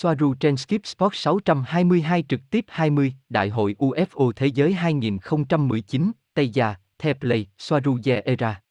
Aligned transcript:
Soaru 0.00 0.34
trên 0.34 0.56
Skip 0.56 0.86
Sport 0.86 1.14
622 1.14 2.24
trực 2.28 2.40
tiếp 2.50 2.64
20, 2.68 3.14
Đại 3.28 3.48
hội 3.48 3.76
UFO 3.78 4.32
Thế 4.32 4.46
giới 4.46 4.72
2019, 4.72 6.12
Tây 6.34 6.48
Gia, 6.48 6.74
theplay 6.98 7.46
Soaru 7.58 7.98
Era. 8.24 8.62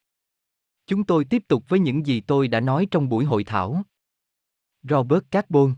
Chúng 0.86 1.04
tôi 1.04 1.26
tiếp 1.26 1.44
tục 1.48 1.64
với 1.68 1.80
những 1.80 2.06
gì 2.06 2.22
tôi 2.22 2.48
đã 2.48 2.60
nói 2.60 2.88
trong 2.92 3.10
buổi 3.10 3.26
hội 3.26 3.44
thảo. 3.44 3.82
Robert 4.84 5.24
Carbon 5.32 5.74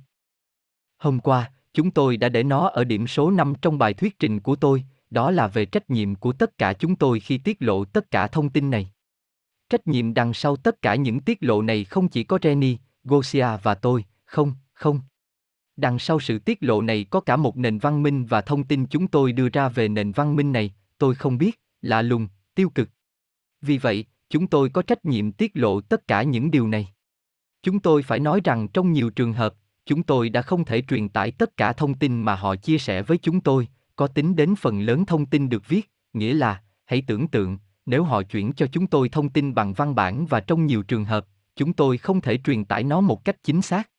Hôm 0.97 1.20
qua, 1.20 1.52
chúng 1.73 1.91
tôi 1.91 2.18
đã 2.18 2.29
để 2.29 2.43
nó 2.43 2.68
ở 2.68 2.84
điểm 2.84 3.07
số 3.07 3.31
5 3.31 3.54
trong 3.61 3.77
bài 3.77 3.93
thuyết 3.93 4.20
trình 4.20 4.39
của 4.39 4.55
tôi, 4.55 4.84
đó 5.09 5.31
là 5.31 5.47
về 5.47 5.66
trách 5.66 5.89
nhiệm 5.89 6.16
của 6.16 6.34
tất 6.34 6.57
cả 6.57 6.73
chúng 6.73 6.95
tôi 6.95 7.20
khi 7.20 7.38
tiết 7.38 7.57
lộ 7.59 7.86
tất 7.86 8.11
cả 8.11 8.27
thông 8.27 8.50
tin 8.50 8.70
này. 8.70 8.91
Trách 9.70 9.88
nhiệm 9.88 10.13
đằng 10.13 10.34
sau 10.34 10.55
tất 10.55 10.81
cả 10.81 10.95
những 10.95 11.20
tiết 11.20 11.38
lộ 11.41 11.61
này 11.61 11.84
không 11.84 12.07
chỉ 12.07 12.23
có 12.23 12.38
Jenny, 12.38 12.75
Gosia 13.04 13.47
và 13.63 13.75
tôi, 13.75 14.05
không, 14.25 14.54
không. 14.73 15.02
Đằng 15.80 16.00
sau 16.00 16.20
sự 16.20 16.39
tiết 16.39 16.57
lộ 16.61 16.82
này 16.82 17.05
có 17.09 17.20
cả 17.20 17.36
một 17.36 17.57
nền 17.57 17.78
văn 17.78 18.04
minh 18.04 18.25
và 18.25 18.42
thông 18.42 18.64
tin 18.64 18.86
chúng 18.86 19.07
tôi 19.07 19.32
đưa 19.32 19.50
ra 19.50 19.69
về 19.69 19.88
nền 19.88 20.11
văn 20.11 20.36
minh 20.36 20.52
này, 20.52 20.74
tôi 20.97 21.15
không 21.15 21.38
biết, 21.38 21.60
lạ 21.82 22.02
lùng, 22.02 22.28
tiêu 22.55 22.69
cực. 22.69 22.89
Vì 23.61 23.78
vậy, 23.78 24.05
chúng 24.29 24.47
tôi 24.47 24.69
có 24.69 24.82
trách 24.82 25.05
nhiệm 25.05 25.32
tiết 25.32 25.52
lộ 25.54 25.82
tất 25.82 26.07
cả 26.07 26.24
những 26.24 26.52
điều 26.52 26.68
này. 26.68 26.88
Chúng 27.64 27.79
tôi 27.79 28.04
phải 28.04 28.19
nói 28.19 28.42
rằng 28.43 28.68
trong 28.68 28.92
nhiều 28.92 29.10
trường 29.10 29.33
hợp, 29.33 29.54
chúng 29.86 30.04
tôi 30.04 30.29
đã 30.29 30.42
không 30.42 30.65
thể 30.65 30.82
truyền 30.82 31.10
tải 31.10 31.32
tất 31.32 31.57
cả 31.57 31.74
thông 31.74 31.93
tin 31.93 32.22
mà 32.22 32.36
họ 32.36 32.55
chia 32.55 32.77
sẻ 32.77 33.02
với 33.02 33.17
chúng 33.17 33.41
tôi, 33.41 33.67
có 33.95 34.08
tính 34.08 34.36
đến 34.36 34.55
phần 34.55 34.81
lớn 34.81 35.05
thông 35.05 35.25
tin 35.25 35.50
được 35.50 35.67
viết, 35.67 35.91
nghĩa 36.14 36.33
là, 36.33 36.64
hãy 36.86 37.03
tưởng 37.08 37.27
tượng, 37.27 37.58
nếu 37.86 38.03
họ 38.03 38.23
chuyển 38.23 38.53
cho 38.53 38.67
chúng 38.67 38.88
tôi 38.88 39.09
thông 39.09 39.30
tin 39.30 39.53
bằng 39.53 39.73
văn 39.73 39.95
bản 39.95 40.25
và 40.25 40.39
trong 40.39 40.66
nhiều 40.66 40.83
trường 40.83 41.05
hợp, 41.05 41.25
chúng 41.55 41.73
tôi 41.73 41.97
không 41.97 42.22
thể 42.22 42.38
truyền 42.38 42.66
tải 42.66 42.83
nó 42.83 43.02
một 43.02 43.25
cách 43.25 43.44
chính 43.44 43.61
xác. 43.61 43.89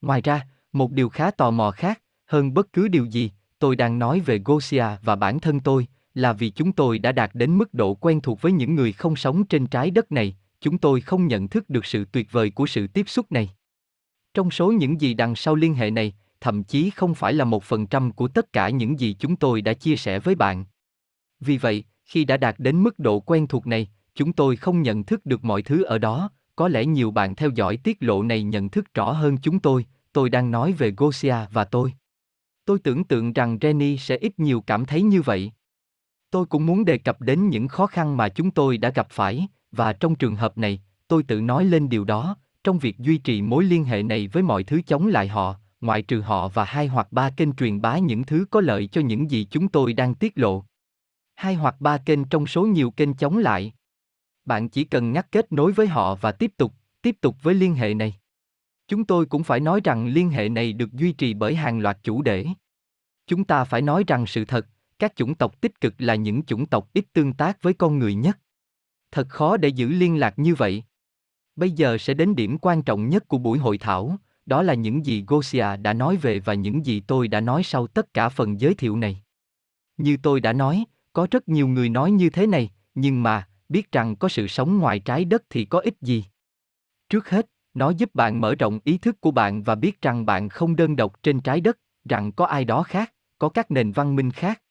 Ngoài 0.00 0.20
ra, 0.22 0.46
một 0.78 0.92
điều 0.92 1.08
khá 1.08 1.30
tò 1.30 1.50
mò 1.50 1.70
khác, 1.70 2.02
hơn 2.26 2.54
bất 2.54 2.72
cứ 2.72 2.88
điều 2.88 3.04
gì, 3.04 3.30
tôi 3.58 3.76
đang 3.76 3.98
nói 3.98 4.20
về 4.20 4.40
Gosia 4.44 4.86
và 5.02 5.16
bản 5.16 5.38
thân 5.40 5.60
tôi, 5.60 5.86
là 6.14 6.32
vì 6.32 6.50
chúng 6.50 6.72
tôi 6.72 6.98
đã 6.98 7.12
đạt 7.12 7.30
đến 7.34 7.58
mức 7.58 7.74
độ 7.74 7.94
quen 7.94 8.20
thuộc 8.20 8.42
với 8.42 8.52
những 8.52 8.74
người 8.74 8.92
không 8.92 9.16
sống 9.16 9.44
trên 9.46 9.66
trái 9.66 9.90
đất 9.90 10.12
này, 10.12 10.36
chúng 10.60 10.78
tôi 10.78 11.00
không 11.00 11.26
nhận 11.26 11.48
thức 11.48 11.70
được 11.70 11.86
sự 11.86 12.04
tuyệt 12.12 12.32
vời 12.32 12.50
của 12.50 12.66
sự 12.66 12.86
tiếp 12.86 13.08
xúc 13.08 13.32
này. 13.32 13.50
Trong 14.34 14.50
số 14.50 14.72
những 14.72 15.00
gì 15.00 15.14
đằng 15.14 15.36
sau 15.36 15.54
liên 15.54 15.74
hệ 15.74 15.90
này, 15.90 16.14
thậm 16.40 16.64
chí 16.64 16.90
không 16.90 17.14
phải 17.14 17.32
là 17.32 17.44
một 17.44 17.64
phần 17.64 17.86
trăm 17.86 18.12
của 18.12 18.28
tất 18.28 18.52
cả 18.52 18.68
những 18.68 19.00
gì 19.00 19.16
chúng 19.18 19.36
tôi 19.36 19.60
đã 19.60 19.72
chia 19.72 19.96
sẻ 19.96 20.18
với 20.18 20.34
bạn. 20.34 20.64
Vì 21.40 21.58
vậy, 21.58 21.84
khi 22.04 22.24
đã 22.24 22.36
đạt 22.36 22.54
đến 22.58 22.82
mức 22.82 22.98
độ 22.98 23.20
quen 23.20 23.46
thuộc 23.46 23.66
này, 23.66 23.88
chúng 24.14 24.32
tôi 24.32 24.56
không 24.56 24.82
nhận 24.82 25.04
thức 25.04 25.26
được 25.26 25.44
mọi 25.44 25.62
thứ 25.62 25.82
ở 25.82 25.98
đó, 25.98 26.30
có 26.56 26.68
lẽ 26.68 26.84
nhiều 26.84 27.10
bạn 27.10 27.34
theo 27.34 27.50
dõi 27.54 27.76
tiết 27.76 27.96
lộ 28.00 28.22
này 28.22 28.42
nhận 28.42 28.68
thức 28.68 28.94
rõ 28.94 29.12
hơn 29.12 29.36
chúng 29.42 29.58
tôi, 29.58 29.86
tôi 30.16 30.30
đang 30.30 30.50
nói 30.50 30.72
về 30.72 30.94
Gosia 30.96 31.36
và 31.52 31.64
tôi. 31.64 31.92
Tôi 32.64 32.78
tưởng 32.78 33.04
tượng 33.04 33.32
rằng 33.32 33.58
Jenny 33.58 33.96
sẽ 33.96 34.16
ít 34.16 34.38
nhiều 34.38 34.60
cảm 34.60 34.84
thấy 34.84 35.02
như 35.02 35.22
vậy. 35.22 35.52
Tôi 36.30 36.46
cũng 36.46 36.66
muốn 36.66 36.84
đề 36.84 36.98
cập 36.98 37.20
đến 37.20 37.48
những 37.48 37.68
khó 37.68 37.86
khăn 37.86 38.16
mà 38.16 38.28
chúng 38.28 38.50
tôi 38.50 38.78
đã 38.78 38.90
gặp 38.90 39.06
phải, 39.10 39.48
và 39.72 39.92
trong 39.92 40.14
trường 40.14 40.36
hợp 40.36 40.58
này, 40.58 40.82
tôi 41.08 41.22
tự 41.22 41.40
nói 41.40 41.64
lên 41.64 41.88
điều 41.88 42.04
đó, 42.04 42.36
trong 42.64 42.78
việc 42.78 42.98
duy 42.98 43.18
trì 43.18 43.42
mối 43.42 43.64
liên 43.64 43.84
hệ 43.84 44.02
này 44.02 44.28
với 44.28 44.42
mọi 44.42 44.64
thứ 44.64 44.80
chống 44.86 45.06
lại 45.06 45.28
họ, 45.28 45.54
ngoại 45.80 46.02
trừ 46.02 46.20
họ 46.20 46.48
và 46.48 46.64
hai 46.64 46.86
hoặc 46.86 47.12
ba 47.12 47.30
kênh 47.30 47.52
truyền 47.52 47.80
bá 47.80 47.98
những 47.98 48.24
thứ 48.24 48.46
có 48.50 48.60
lợi 48.60 48.86
cho 48.86 49.00
những 49.00 49.30
gì 49.30 49.46
chúng 49.50 49.68
tôi 49.68 49.92
đang 49.92 50.14
tiết 50.14 50.38
lộ. 50.38 50.64
Hai 51.34 51.54
hoặc 51.54 51.80
ba 51.80 51.98
kênh 51.98 52.24
trong 52.24 52.46
số 52.46 52.66
nhiều 52.66 52.90
kênh 52.90 53.14
chống 53.14 53.38
lại. 53.38 53.72
Bạn 54.44 54.68
chỉ 54.68 54.84
cần 54.84 55.12
ngắt 55.12 55.32
kết 55.32 55.52
nối 55.52 55.72
với 55.72 55.86
họ 55.86 56.14
và 56.14 56.32
tiếp 56.32 56.52
tục, 56.56 56.72
tiếp 57.02 57.16
tục 57.20 57.36
với 57.42 57.54
liên 57.54 57.74
hệ 57.74 57.94
này. 57.94 58.16
Chúng 58.88 59.04
tôi 59.04 59.26
cũng 59.26 59.42
phải 59.42 59.60
nói 59.60 59.80
rằng 59.84 60.06
liên 60.06 60.30
hệ 60.30 60.48
này 60.48 60.72
được 60.72 60.92
duy 60.92 61.12
trì 61.12 61.34
bởi 61.34 61.54
hàng 61.54 61.78
loạt 61.78 61.98
chủ 62.02 62.22
đề. 62.22 62.46
Chúng 63.26 63.44
ta 63.44 63.64
phải 63.64 63.82
nói 63.82 64.04
rằng 64.06 64.26
sự 64.26 64.44
thật, 64.44 64.66
các 64.98 65.16
chủng 65.16 65.34
tộc 65.34 65.60
tích 65.60 65.80
cực 65.80 65.94
là 65.98 66.14
những 66.14 66.42
chủng 66.42 66.66
tộc 66.66 66.88
ít 66.92 67.04
tương 67.12 67.32
tác 67.32 67.62
với 67.62 67.74
con 67.74 67.98
người 67.98 68.14
nhất. 68.14 68.38
Thật 69.10 69.28
khó 69.28 69.56
để 69.56 69.68
giữ 69.68 69.88
liên 69.88 70.20
lạc 70.20 70.38
như 70.38 70.54
vậy. 70.54 70.84
Bây 71.56 71.70
giờ 71.70 71.98
sẽ 71.98 72.14
đến 72.14 72.34
điểm 72.34 72.58
quan 72.58 72.82
trọng 72.82 73.08
nhất 73.08 73.28
của 73.28 73.38
buổi 73.38 73.58
hội 73.58 73.78
thảo, 73.78 74.16
đó 74.46 74.62
là 74.62 74.74
những 74.74 75.06
gì 75.06 75.24
Gosia 75.26 75.76
đã 75.76 75.92
nói 75.92 76.16
về 76.16 76.40
và 76.40 76.54
những 76.54 76.86
gì 76.86 77.00
tôi 77.00 77.28
đã 77.28 77.40
nói 77.40 77.62
sau 77.62 77.86
tất 77.86 78.14
cả 78.14 78.28
phần 78.28 78.60
giới 78.60 78.74
thiệu 78.74 78.96
này. 78.96 79.22
Như 79.96 80.16
tôi 80.22 80.40
đã 80.40 80.52
nói, 80.52 80.84
có 81.12 81.26
rất 81.30 81.48
nhiều 81.48 81.68
người 81.68 81.88
nói 81.88 82.10
như 82.10 82.30
thế 82.30 82.46
này, 82.46 82.70
nhưng 82.94 83.22
mà, 83.22 83.48
biết 83.68 83.92
rằng 83.92 84.16
có 84.16 84.28
sự 84.28 84.46
sống 84.46 84.78
ngoài 84.78 84.98
trái 84.98 85.24
đất 85.24 85.42
thì 85.50 85.64
có 85.64 85.78
ích 85.78 85.94
gì? 86.00 86.24
Trước 87.08 87.28
hết, 87.30 87.46
nó 87.76 87.90
giúp 87.90 88.14
bạn 88.14 88.40
mở 88.40 88.54
rộng 88.54 88.78
ý 88.84 88.98
thức 88.98 89.20
của 89.20 89.30
bạn 89.30 89.62
và 89.62 89.74
biết 89.74 90.02
rằng 90.02 90.26
bạn 90.26 90.48
không 90.48 90.76
đơn 90.76 90.96
độc 90.96 91.22
trên 91.22 91.40
trái 91.40 91.60
đất, 91.60 91.78
rằng 92.08 92.32
có 92.32 92.46
ai 92.46 92.64
đó 92.64 92.82
khác, 92.82 93.12
có 93.38 93.48
các 93.48 93.70
nền 93.70 93.92
văn 93.92 94.16
minh 94.16 94.30
khác. 94.30 94.62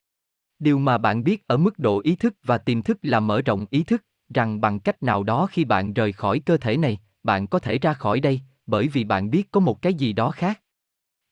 Điều 0.59 0.79
mà 0.79 0.97
bạn 0.97 1.23
biết 1.23 1.47
ở 1.47 1.57
mức 1.57 1.79
độ 1.79 2.01
ý 2.03 2.15
thức 2.15 2.35
và 2.44 2.57
tiềm 2.57 2.81
thức 2.81 2.97
là 3.01 3.19
mở 3.19 3.41
rộng 3.41 3.65
ý 3.69 3.83
thức, 3.83 4.03
rằng 4.33 4.61
bằng 4.61 4.79
cách 4.79 5.03
nào 5.03 5.23
đó 5.23 5.47
khi 5.51 5.65
bạn 5.65 5.94
rời 5.94 6.11
khỏi 6.11 6.39
cơ 6.39 6.57
thể 6.57 6.77
này, 6.77 6.99
bạn 7.23 7.47
có 7.47 7.59
thể 7.59 7.77
ra 7.77 7.94
khỏi 7.94 8.19
đây, 8.19 8.41
bởi 8.65 8.88
vì 8.88 9.03
bạn 9.03 9.29
biết 9.29 9.51
có 9.51 9.59
một 9.59 9.81
cái 9.81 9.94
gì 9.94 10.13
đó 10.13 10.31
khác. 10.31 10.61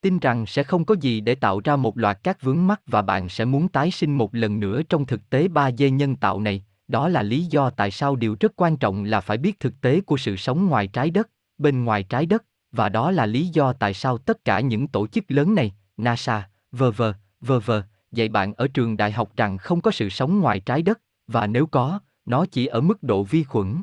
Tin 0.00 0.18
rằng 0.18 0.46
sẽ 0.46 0.62
không 0.62 0.84
có 0.84 0.94
gì 1.00 1.20
để 1.20 1.34
tạo 1.34 1.60
ra 1.64 1.76
một 1.76 1.98
loạt 1.98 2.18
các 2.22 2.42
vướng 2.42 2.66
mắc 2.66 2.80
và 2.86 3.02
bạn 3.02 3.28
sẽ 3.28 3.44
muốn 3.44 3.68
tái 3.68 3.90
sinh 3.90 4.18
một 4.18 4.34
lần 4.34 4.60
nữa 4.60 4.82
trong 4.82 5.06
thực 5.06 5.30
tế 5.30 5.48
3D 5.48 5.90
nhân 5.90 6.16
tạo 6.16 6.40
này, 6.40 6.64
đó 6.88 7.08
là 7.08 7.22
lý 7.22 7.44
do 7.44 7.70
tại 7.70 7.90
sao 7.90 8.16
điều 8.16 8.36
rất 8.40 8.52
quan 8.56 8.76
trọng 8.76 9.04
là 9.04 9.20
phải 9.20 9.36
biết 9.36 9.60
thực 9.60 9.80
tế 9.80 10.00
của 10.00 10.16
sự 10.16 10.36
sống 10.36 10.66
ngoài 10.66 10.86
trái 10.86 11.10
đất, 11.10 11.30
bên 11.58 11.84
ngoài 11.84 12.02
trái 12.02 12.26
đất, 12.26 12.44
và 12.72 12.88
đó 12.88 13.10
là 13.10 13.26
lý 13.26 13.46
do 13.46 13.72
tại 13.72 13.94
sao 13.94 14.18
tất 14.18 14.44
cả 14.44 14.60
những 14.60 14.88
tổ 14.88 15.06
chức 15.06 15.24
lớn 15.28 15.54
này, 15.54 15.74
NASA, 15.96 16.48
v.v., 16.72 17.02
v.v., 17.40 17.72
dạy 18.12 18.28
bạn 18.28 18.54
ở 18.54 18.68
trường 18.68 18.96
đại 18.96 19.12
học 19.12 19.36
rằng 19.36 19.58
không 19.58 19.80
có 19.80 19.90
sự 19.90 20.08
sống 20.08 20.40
ngoài 20.40 20.60
trái 20.60 20.82
đất, 20.82 21.00
và 21.26 21.46
nếu 21.46 21.66
có, 21.66 22.00
nó 22.24 22.46
chỉ 22.46 22.66
ở 22.66 22.80
mức 22.80 23.02
độ 23.02 23.22
vi 23.22 23.44
khuẩn. 23.44 23.82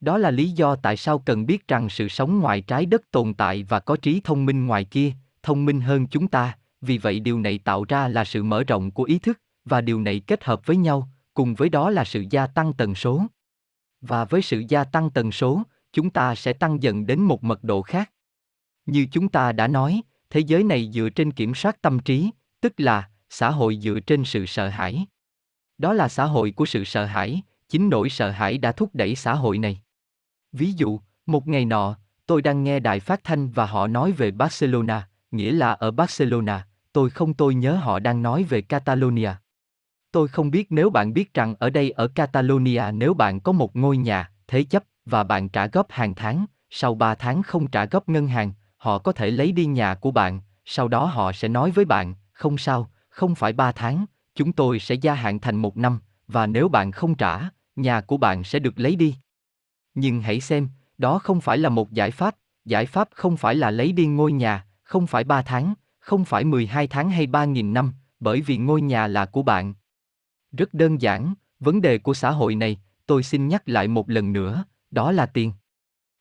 Đó 0.00 0.18
là 0.18 0.30
lý 0.30 0.50
do 0.50 0.76
tại 0.76 0.96
sao 0.96 1.18
cần 1.18 1.46
biết 1.46 1.68
rằng 1.68 1.88
sự 1.88 2.08
sống 2.08 2.38
ngoài 2.38 2.60
trái 2.60 2.86
đất 2.86 3.10
tồn 3.10 3.34
tại 3.34 3.64
và 3.68 3.80
có 3.80 3.96
trí 3.96 4.20
thông 4.24 4.46
minh 4.46 4.66
ngoài 4.66 4.84
kia, 4.84 5.12
thông 5.42 5.64
minh 5.64 5.80
hơn 5.80 6.06
chúng 6.06 6.28
ta, 6.28 6.58
vì 6.80 6.98
vậy 6.98 7.20
điều 7.20 7.40
này 7.40 7.58
tạo 7.58 7.84
ra 7.88 8.08
là 8.08 8.24
sự 8.24 8.42
mở 8.42 8.64
rộng 8.64 8.90
của 8.90 9.04
ý 9.04 9.18
thức, 9.18 9.40
và 9.64 9.80
điều 9.80 10.00
này 10.00 10.20
kết 10.20 10.44
hợp 10.44 10.66
với 10.66 10.76
nhau, 10.76 11.08
cùng 11.34 11.54
với 11.54 11.68
đó 11.68 11.90
là 11.90 12.04
sự 12.04 12.24
gia 12.30 12.46
tăng 12.46 12.72
tần 12.72 12.94
số. 12.94 13.22
Và 14.00 14.24
với 14.24 14.42
sự 14.42 14.64
gia 14.68 14.84
tăng 14.84 15.10
tần 15.10 15.32
số, 15.32 15.62
chúng 15.92 16.10
ta 16.10 16.34
sẽ 16.34 16.52
tăng 16.52 16.82
dần 16.82 17.06
đến 17.06 17.20
một 17.20 17.44
mật 17.44 17.64
độ 17.64 17.82
khác. 17.82 18.10
Như 18.86 19.06
chúng 19.12 19.28
ta 19.28 19.52
đã 19.52 19.68
nói, 19.68 20.02
thế 20.30 20.40
giới 20.40 20.64
này 20.64 20.90
dựa 20.94 21.08
trên 21.08 21.30
kiểm 21.30 21.54
soát 21.54 21.82
tâm 21.82 21.98
trí, 21.98 22.30
tức 22.60 22.72
là 22.76 23.08
xã 23.30 23.50
hội 23.50 23.78
dựa 23.82 24.00
trên 24.00 24.24
sự 24.24 24.46
sợ 24.46 24.68
hãi. 24.68 25.06
Đó 25.78 25.92
là 25.92 26.08
xã 26.08 26.24
hội 26.24 26.50
của 26.50 26.66
sự 26.66 26.84
sợ 26.84 27.04
hãi, 27.04 27.42
chính 27.68 27.90
nỗi 27.90 28.08
sợ 28.08 28.30
hãi 28.30 28.58
đã 28.58 28.72
thúc 28.72 28.90
đẩy 28.92 29.14
xã 29.14 29.34
hội 29.34 29.58
này. 29.58 29.82
Ví 30.52 30.72
dụ, 30.72 31.00
một 31.26 31.48
ngày 31.48 31.64
nọ, 31.64 31.96
tôi 32.26 32.42
đang 32.42 32.64
nghe 32.64 32.80
đài 32.80 33.00
phát 33.00 33.24
thanh 33.24 33.50
và 33.50 33.66
họ 33.66 33.86
nói 33.86 34.12
về 34.12 34.30
Barcelona, 34.30 35.08
nghĩa 35.30 35.52
là 35.52 35.72
ở 35.72 35.90
Barcelona, 35.90 36.66
tôi 36.92 37.10
không 37.10 37.34
tôi 37.34 37.54
nhớ 37.54 37.74
họ 37.76 37.98
đang 37.98 38.22
nói 38.22 38.42
về 38.42 38.62
Catalonia. 38.62 39.30
Tôi 40.12 40.28
không 40.28 40.50
biết 40.50 40.66
nếu 40.72 40.90
bạn 40.90 41.12
biết 41.12 41.34
rằng 41.34 41.54
ở 41.58 41.70
đây 41.70 41.90
ở 41.90 42.08
Catalonia 42.08 42.84
nếu 42.94 43.14
bạn 43.14 43.40
có 43.40 43.52
một 43.52 43.76
ngôi 43.76 43.96
nhà, 43.96 44.30
thế 44.46 44.64
chấp, 44.64 44.84
và 45.04 45.24
bạn 45.24 45.48
trả 45.48 45.66
góp 45.66 45.86
hàng 45.90 46.14
tháng, 46.14 46.46
sau 46.70 46.94
3 46.94 47.14
tháng 47.14 47.42
không 47.42 47.66
trả 47.66 47.84
góp 47.84 48.08
ngân 48.08 48.28
hàng, 48.28 48.52
họ 48.76 48.98
có 48.98 49.12
thể 49.12 49.30
lấy 49.30 49.52
đi 49.52 49.66
nhà 49.66 49.94
của 49.94 50.10
bạn, 50.10 50.40
sau 50.64 50.88
đó 50.88 51.04
họ 51.04 51.32
sẽ 51.32 51.48
nói 51.48 51.70
với 51.70 51.84
bạn, 51.84 52.14
không 52.32 52.58
sao, 52.58 52.90
không 53.08 53.34
phải 53.34 53.52
3 53.52 53.72
tháng, 53.72 54.04
chúng 54.34 54.52
tôi 54.52 54.78
sẽ 54.78 54.94
gia 54.94 55.14
hạn 55.14 55.40
thành 55.40 55.56
một 55.56 55.76
năm, 55.76 56.00
và 56.28 56.46
nếu 56.46 56.68
bạn 56.68 56.92
không 56.92 57.14
trả, 57.14 57.40
nhà 57.76 58.00
của 58.00 58.16
bạn 58.16 58.44
sẽ 58.44 58.58
được 58.58 58.74
lấy 58.76 58.96
đi. 58.96 59.16
Nhưng 59.94 60.22
hãy 60.22 60.40
xem, 60.40 60.68
đó 60.98 61.18
không 61.18 61.40
phải 61.40 61.58
là 61.58 61.68
một 61.68 61.92
giải 61.92 62.10
pháp, 62.10 62.36
giải 62.64 62.86
pháp 62.86 63.08
không 63.14 63.36
phải 63.36 63.54
là 63.54 63.70
lấy 63.70 63.92
đi 63.92 64.06
ngôi 64.06 64.32
nhà, 64.32 64.66
không 64.82 65.06
phải 65.06 65.24
3 65.24 65.42
tháng, 65.42 65.74
không 65.98 66.24
phải 66.24 66.44
12 66.44 66.86
tháng 66.86 67.10
hay 67.10 67.26
3.000 67.26 67.72
năm, 67.72 67.92
bởi 68.20 68.40
vì 68.40 68.56
ngôi 68.56 68.82
nhà 68.82 69.06
là 69.06 69.26
của 69.26 69.42
bạn. 69.42 69.74
Rất 70.52 70.74
đơn 70.74 71.00
giản, 71.00 71.34
vấn 71.60 71.80
đề 71.80 71.98
của 71.98 72.14
xã 72.14 72.30
hội 72.30 72.54
này, 72.54 72.80
tôi 73.06 73.22
xin 73.22 73.48
nhắc 73.48 73.68
lại 73.68 73.88
một 73.88 74.10
lần 74.10 74.32
nữa, 74.32 74.64
đó 74.92 75.12
là 75.12 75.26
tiền. 75.26 75.52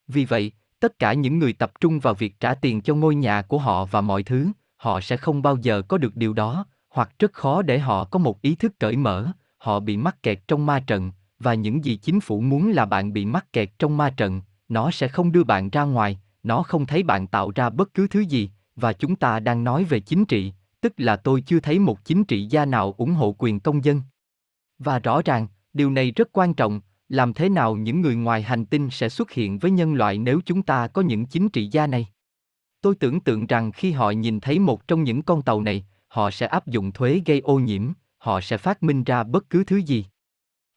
Vì 0.07 0.25
vậy, 0.25 0.51
tất 0.79 0.99
cả 0.99 1.13
những 1.13 1.39
người 1.39 1.53
tập 1.53 1.71
trung 1.79 1.99
vào 1.99 2.13
việc 2.13 2.39
trả 2.39 2.53
tiền 2.53 2.81
cho 2.81 2.95
ngôi 2.95 3.15
nhà 3.15 3.41
của 3.41 3.57
họ 3.57 3.85
và 3.85 4.01
mọi 4.01 4.23
thứ, 4.23 4.47
họ 4.77 5.01
sẽ 5.01 5.17
không 5.17 5.41
bao 5.41 5.57
giờ 5.57 5.81
có 5.81 5.97
được 5.97 6.15
điều 6.15 6.33
đó, 6.33 6.65
hoặc 6.89 7.11
rất 7.19 7.33
khó 7.33 7.61
để 7.61 7.79
họ 7.79 8.05
có 8.05 8.19
một 8.19 8.41
ý 8.41 8.55
thức 8.55 8.79
cởi 8.79 8.95
mở, 8.95 9.31
họ 9.57 9.79
bị 9.79 9.97
mắc 9.97 10.23
kẹt 10.23 10.39
trong 10.47 10.65
ma 10.65 10.79
trận, 10.79 11.11
và 11.39 11.53
những 11.53 11.85
gì 11.85 11.95
chính 11.95 12.19
phủ 12.19 12.41
muốn 12.41 12.71
là 12.71 12.85
bạn 12.85 13.13
bị 13.13 13.25
mắc 13.25 13.53
kẹt 13.53 13.69
trong 13.79 13.97
ma 13.97 14.09
trận, 14.09 14.41
nó 14.69 14.91
sẽ 14.91 15.07
không 15.07 15.31
đưa 15.31 15.43
bạn 15.43 15.69
ra 15.69 15.83
ngoài, 15.83 16.19
nó 16.43 16.63
không 16.63 16.85
thấy 16.85 17.03
bạn 17.03 17.27
tạo 17.27 17.51
ra 17.55 17.69
bất 17.69 17.93
cứ 17.93 18.07
thứ 18.07 18.19
gì, 18.19 18.49
và 18.75 18.93
chúng 18.93 19.15
ta 19.15 19.39
đang 19.39 19.63
nói 19.63 19.83
về 19.83 19.99
chính 19.99 20.25
trị, 20.25 20.53
tức 20.81 20.93
là 20.97 21.15
tôi 21.15 21.41
chưa 21.41 21.59
thấy 21.59 21.79
một 21.79 22.05
chính 22.05 22.23
trị 22.23 22.45
gia 22.45 22.65
nào 22.65 22.93
ủng 22.97 23.13
hộ 23.13 23.35
quyền 23.37 23.59
công 23.59 23.83
dân. 23.83 24.01
Và 24.79 24.99
rõ 24.99 25.21
ràng, 25.25 25.47
điều 25.73 25.91
này 25.91 26.11
rất 26.11 26.29
quan 26.31 26.53
trọng, 26.53 26.81
làm 27.11 27.33
thế 27.33 27.49
nào 27.49 27.75
những 27.75 28.01
người 28.01 28.15
ngoài 28.15 28.41
hành 28.41 28.65
tinh 28.65 28.89
sẽ 28.89 29.09
xuất 29.09 29.31
hiện 29.31 29.59
với 29.59 29.71
nhân 29.71 29.93
loại 29.93 30.17
nếu 30.17 30.41
chúng 30.45 30.63
ta 30.63 30.87
có 30.87 31.01
những 31.01 31.25
chính 31.25 31.49
trị 31.49 31.67
gia 31.71 31.87
này? 31.87 32.07
Tôi 32.81 32.95
tưởng 32.95 33.19
tượng 33.19 33.47
rằng 33.47 33.71
khi 33.71 33.91
họ 33.91 34.11
nhìn 34.11 34.39
thấy 34.39 34.59
một 34.59 34.87
trong 34.87 35.03
những 35.03 35.21
con 35.21 35.41
tàu 35.41 35.61
này, 35.61 35.85
họ 36.07 36.31
sẽ 36.31 36.45
áp 36.45 36.67
dụng 36.67 36.91
thuế 36.91 37.21
gây 37.25 37.39
ô 37.39 37.59
nhiễm, 37.59 37.91
họ 38.17 38.41
sẽ 38.41 38.57
phát 38.57 38.83
minh 38.83 39.03
ra 39.03 39.23
bất 39.23 39.49
cứ 39.49 39.63
thứ 39.63 39.77
gì. 39.77 40.05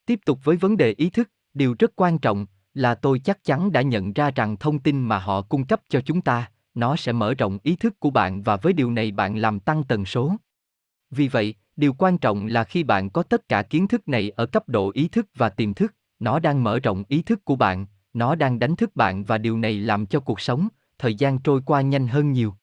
Tiếp 0.07 0.21
tục 0.27 0.39
với 0.45 0.57
vấn 0.57 0.77
đề 0.77 0.95
ý 0.97 1.11
thức, 1.11 1.31
điều 1.55 1.77
rất 1.79 1.93
quan 1.97 2.19
trọng 2.19 2.47
là 2.75 2.95
tôi 2.95 3.19
chắc 3.19 3.45
chắn 3.45 3.73
đã 3.73 3.83
nhận 3.83 4.13
ra 4.13 4.31
rằng 4.31 4.57
thông 4.57 4.79
tin 4.79 5.03
mà 5.03 5.19
họ 5.19 5.43
cung 5.43 5.67
cấp 5.67 5.81
cho 5.89 6.01
chúng 6.01 6.21
ta, 6.21 6.51
nó 6.75 6.97
sẽ 6.97 7.13
mở 7.13 7.35
rộng 7.35 7.59
ý 7.63 7.77
thức 7.77 8.01
của 8.01 8.11
bạn 8.11 8.43
và 8.43 8.57
với 8.57 8.73
điều 8.73 8.91
này 8.91 9.13
bạn 9.13 9.37
làm 9.37 9.61
tăng 9.61 9.85
tần 9.85 10.05
số. 10.05 10.37
Vì 11.11 11.29
vậy, 11.29 11.55
điều 11.77 11.93
quan 11.93 12.19
trọng 12.19 12.47
là 12.47 12.65
khi 12.65 12.83
bạn 12.83 13.11
có 13.11 13.23
tất 13.23 13.49
cả 13.49 13.63
kiến 13.63 13.89
thức 13.89 14.09
này 14.09 14.31
ở 14.31 14.47
cấp 14.47 14.69
độ 14.69 14.91
ý 14.95 15.09
thức 15.09 15.27
và 15.35 15.49
tiềm 15.49 15.75
thức, 15.75 15.95
nó 16.19 16.39
đang 16.39 16.65
mở 16.65 16.79
rộng 16.79 17.05
ý 17.09 17.23
thức 17.23 17.45
của 17.45 17.57
bạn, 17.57 17.87
nó 18.13 18.35
đang 18.35 18.59
đánh 18.59 18.77
thức 18.77 18.97
bạn 18.97 19.25
và 19.25 19.39
điều 19.39 19.59
này 19.59 19.79
làm 19.79 20.07
cho 20.07 20.21
cuộc 20.21 20.41
sống, 20.41 20.69
thời 20.99 21.15
gian 21.15 21.39
trôi 21.39 21.61
qua 21.67 21.81
nhanh 21.81 22.09
hơn 22.09 22.33
nhiều. 22.33 22.55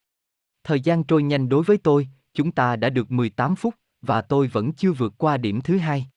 Thời 0.64 0.80
gian 0.80 1.04
trôi 1.04 1.24
nhanh 1.24 1.50
đối 1.50 1.64
với 1.64 1.78
tôi, 1.78 2.08
chúng 2.34 2.52
ta 2.52 2.76
đã 2.76 2.90
được 2.90 3.12
18 3.12 3.56
phút 3.56 3.76
và 4.02 4.22
tôi 4.22 4.48
vẫn 4.48 4.74
chưa 4.74 4.92
vượt 4.92 5.14
qua 5.18 5.38
điểm 5.38 5.62
thứ 5.62 5.78
hai. 5.78 6.08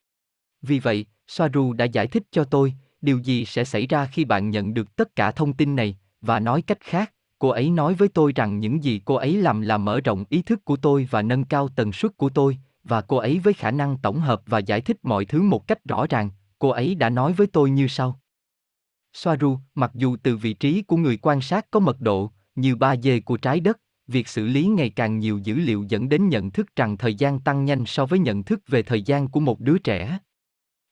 Vì 0.63 0.79
vậy, 0.79 1.07
Soaru 1.27 1.73
đã 1.73 1.85
giải 1.85 2.07
thích 2.07 2.23
cho 2.31 2.45
tôi, 2.45 2.75
điều 3.03 3.19
gì 3.19 3.45
sẽ 3.45 3.65
xảy 3.65 3.87
ra 3.87 4.07
khi 4.07 4.25
bạn 4.25 4.51
nhận 4.51 4.75
được 4.75 4.97
tất 4.97 5.17
cả 5.17 5.31
thông 5.31 5.53
tin 5.53 5.77
này, 5.77 5.99
và 6.21 6.41
nói 6.41 6.63
cách 6.63 6.81
khác, 6.81 7.13
cô 7.39 7.49
ấy 7.49 7.71
nói 7.71 7.95
với 7.95 8.09
tôi 8.09 8.33
rằng 8.33 8.61
những 8.61 8.85
gì 8.85 9.01
cô 9.05 9.15
ấy 9.15 9.37
làm 9.37 9.61
là 9.61 9.79
mở 9.79 10.01
rộng 10.01 10.25
ý 10.29 10.43
thức 10.43 10.65
của 10.65 10.77
tôi 10.77 11.09
và 11.11 11.23
nâng 11.23 11.45
cao 11.45 11.69
tần 11.69 11.93
suất 11.93 12.17
của 12.17 12.29
tôi, 12.29 12.59
và 12.85 13.01
cô 13.01 13.17
ấy 13.17 13.39
với 13.39 13.55
khả 13.55 13.71
năng 13.71 13.99
tổng 13.99 14.21
hợp 14.21 14.43
và 14.47 14.59
giải 14.59 14.81
thích 14.81 14.97
mọi 15.03 15.25
thứ 15.25 15.43
một 15.43 15.67
cách 15.67 15.85
rõ 15.85 16.07
ràng, 16.11 16.31
cô 16.65 16.71
ấy 16.71 16.95
đã 16.95 17.11
nói 17.11 17.33
với 17.33 17.47
tôi 17.47 17.71
như 17.71 17.89
sau. 17.89 18.21
Soaru, 19.13 19.59
mặc 19.75 19.91
dù 19.95 20.17
từ 20.23 20.37
vị 20.37 20.55
trí 20.55 20.83
của 20.83 20.97
người 20.97 21.17
quan 21.23 21.41
sát 21.41 21.71
có 21.71 21.81
mật 21.81 22.01
độ, 22.01 22.31
như 22.55 22.75
3D 22.75 23.21
của 23.25 23.37
trái 23.37 23.61
đất, 23.61 23.81
việc 24.07 24.29
xử 24.29 24.47
lý 24.47 24.67
ngày 24.67 24.91
càng 24.91 25.19
nhiều 25.19 25.39
dữ 25.39 25.55
liệu 25.55 25.85
dẫn 25.89 26.09
đến 26.09 26.29
nhận 26.29 26.51
thức 26.51 26.77
rằng 26.77 26.97
thời 26.97 27.15
gian 27.15 27.41
tăng 27.41 27.65
nhanh 27.65 27.85
so 27.87 28.07
với 28.07 28.19
nhận 28.19 28.43
thức 28.43 28.61
về 28.69 28.83
thời 28.83 29.03
gian 29.03 29.29
của 29.29 29.41
một 29.41 29.61
đứa 29.61 29.79
trẻ. 29.79 30.19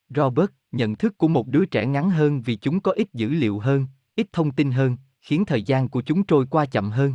Robert, 0.08 0.50
nhận 0.72 0.94
thức 0.94 1.18
của 1.18 1.28
một 1.28 1.48
đứa 1.48 1.64
trẻ 1.64 1.86
ngắn 1.86 2.10
hơn 2.10 2.42
vì 2.42 2.56
chúng 2.56 2.80
có 2.80 2.92
ít 2.92 3.08
dữ 3.12 3.28
liệu 3.28 3.58
hơn, 3.58 3.86
ít 4.16 4.26
thông 4.32 4.50
tin 4.50 4.70
hơn, 4.70 4.96
khiến 5.20 5.44
thời 5.44 5.62
gian 5.62 5.88
của 5.88 6.02
chúng 6.02 6.24
trôi 6.24 6.46
qua 6.50 6.66
chậm 6.66 6.90
hơn. 6.90 7.14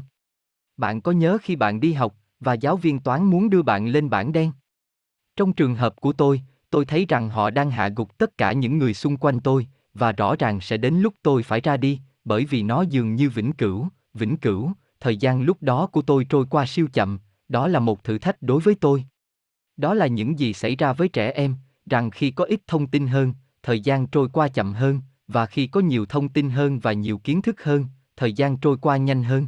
Bạn 0.78 1.02
có 1.02 1.12
nhớ 1.12 1.38
khi 1.42 1.56
bạn 1.56 1.80
đi 1.80 1.94
học 1.94 2.16
và 2.40 2.54
giáo 2.54 2.78
viên 2.78 3.00
toán 3.00 3.24
muốn 3.24 3.50
đưa 3.50 3.62
bạn 3.62 3.88
lên 3.88 4.10
bảng 4.10 4.32
đen? 4.32 4.52
Trong 5.36 5.54
trường 5.54 5.76
hợp 5.76 6.02
của 6.02 6.14
tôi, 6.14 6.42
tôi 6.70 6.86
thấy 6.86 7.06
rằng 7.10 7.30
họ 7.30 7.50
đang 7.50 7.72
hạ 7.72 7.90
gục 7.96 8.18
tất 8.18 8.38
cả 8.38 8.52
những 8.52 8.78
người 8.78 8.94
xung 8.94 9.18
quanh 9.18 9.40
tôi, 9.40 9.68
và 9.94 10.12
rõ 10.12 10.36
ràng 10.40 10.62
sẽ 10.62 10.78
đến 10.78 10.94
lúc 10.94 11.14
tôi 11.24 11.44
phải 11.44 11.62
ra 11.62 11.78
đi, 11.78 12.00
bởi 12.26 12.46
vì 12.46 12.64
nó 12.64 12.82
dường 12.82 13.16
như 13.16 13.30
vĩnh 13.30 13.52
cửu, 13.52 13.88
vĩnh 14.14 14.38
cửu, 14.38 14.72
thời 15.00 15.18
gian 15.18 15.42
lúc 15.42 15.58
đó 15.62 15.88
của 15.88 16.02
tôi 16.02 16.26
trôi 16.30 16.46
qua 16.50 16.66
siêu 16.66 16.88
chậm, 16.94 17.20
đó 17.50 17.68
là 17.68 17.80
một 17.80 18.04
thử 18.04 18.18
thách 18.18 18.42
đối 18.42 18.62
với 18.62 18.76
tôi. 18.76 19.06
Đó 19.78 19.94
là 19.94 20.08
những 20.08 20.40
gì 20.40 20.54
xảy 20.54 20.76
ra 20.76 20.94
với 20.94 21.10
trẻ 21.10 21.32
em, 21.32 21.56
rằng 21.90 22.12
khi 22.12 22.32
có 22.32 22.44
ít 22.44 22.62
thông 22.68 22.88
tin 22.88 23.08
hơn, 23.08 23.34
thời 23.64 23.80
gian 23.80 24.08
trôi 24.08 24.30
qua 24.30 24.48
chậm 24.48 24.74
hơn, 24.74 25.02
và 25.28 25.46
khi 25.46 25.68
có 25.68 25.80
nhiều 25.80 26.06
thông 26.06 26.30
tin 26.30 26.50
hơn 26.50 26.80
và 26.80 26.94
nhiều 26.94 27.18
kiến 27.18 27.42
thức 27.42 27.64
hơn, 27.64 27.86
thời 28.18 28.34
gian 28.34 28.58
trôi 28.58 28.78
qua 28.78 28.98
nhanh 28.98 29.24
hơn. 29.24 29.48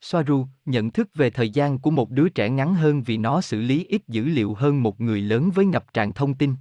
Soaru, 0.00 0.46
nhận 0.64 0.90
thức 0.90 1.08
về 1.14 1.30
thời 1.30 1.50
gian 1.50 1.78
của 1.78 1.90
một 1.90 2.10
đứa 2.10 2.28
trẻ 2.28 2.50
ngắn 2.50 2.74
hơn 2.74 3.02
vì 3.02 3.16
nó 3.16 3.40
xử 3.40 3.60
lý 3.60 3.84
ít 3.84 4.02
dữ 4.08 4.24
liệu 4.24 4.54
hơn 4.54 4.82
một 4.82 5.00
người 5.00 5.20
lớn 5.20 5.50
với 5.54 5.64
ngập 5.64 5.94
tràn 5.94 6.12
thông 6.12 6.34
tin. 6.34 6.54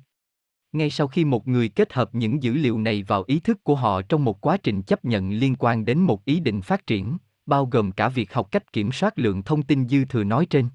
Ngay 0.72 0.90
sau 0.90 1.08
khi 1.08 1.26
một 1.26 1.48
người 1.48 1.70
kết 1.70 1.94
hợp 1.94 2.16
những 2.16 2.44
dữ 2.44 2.54
liệu 2.54 2.78
này 2.80 3.04
vào 3.04 3.24
ý 3.28 3.40
thức 3.40 3.64
của 3.64 3.76
họ 3.76 4.02
trong 4.02 4.24
một 4.24 4.42
quá 4.42 4.58
trình 4.58 4.82
chấp 4.82 5.06
nhận 5.06 5.30
liên 5.30 5.56
quan 5.60 5.86
đến 5.86 6.00
một 6.00 6.26
ý 6.26 6.40
định 6.40 6.62
phát 6.62 6.88
triển, 6.88 7.18
bao 7.46 7.66
gồm 7.66 7.92
cả 7.92 8.10
việc 8.10 8.34
học 8.34 8.52
cách 8.52 8.74
kiểm 8.74 8.92
soát 8.92 9.20
lượng 9.20 9.44
thông 9.44 9.64
tin 9.64 9.88
dư 9.88 10.06
thừa 10.06 10.24
nói 10.24 10.46
trên. 10.46 10.70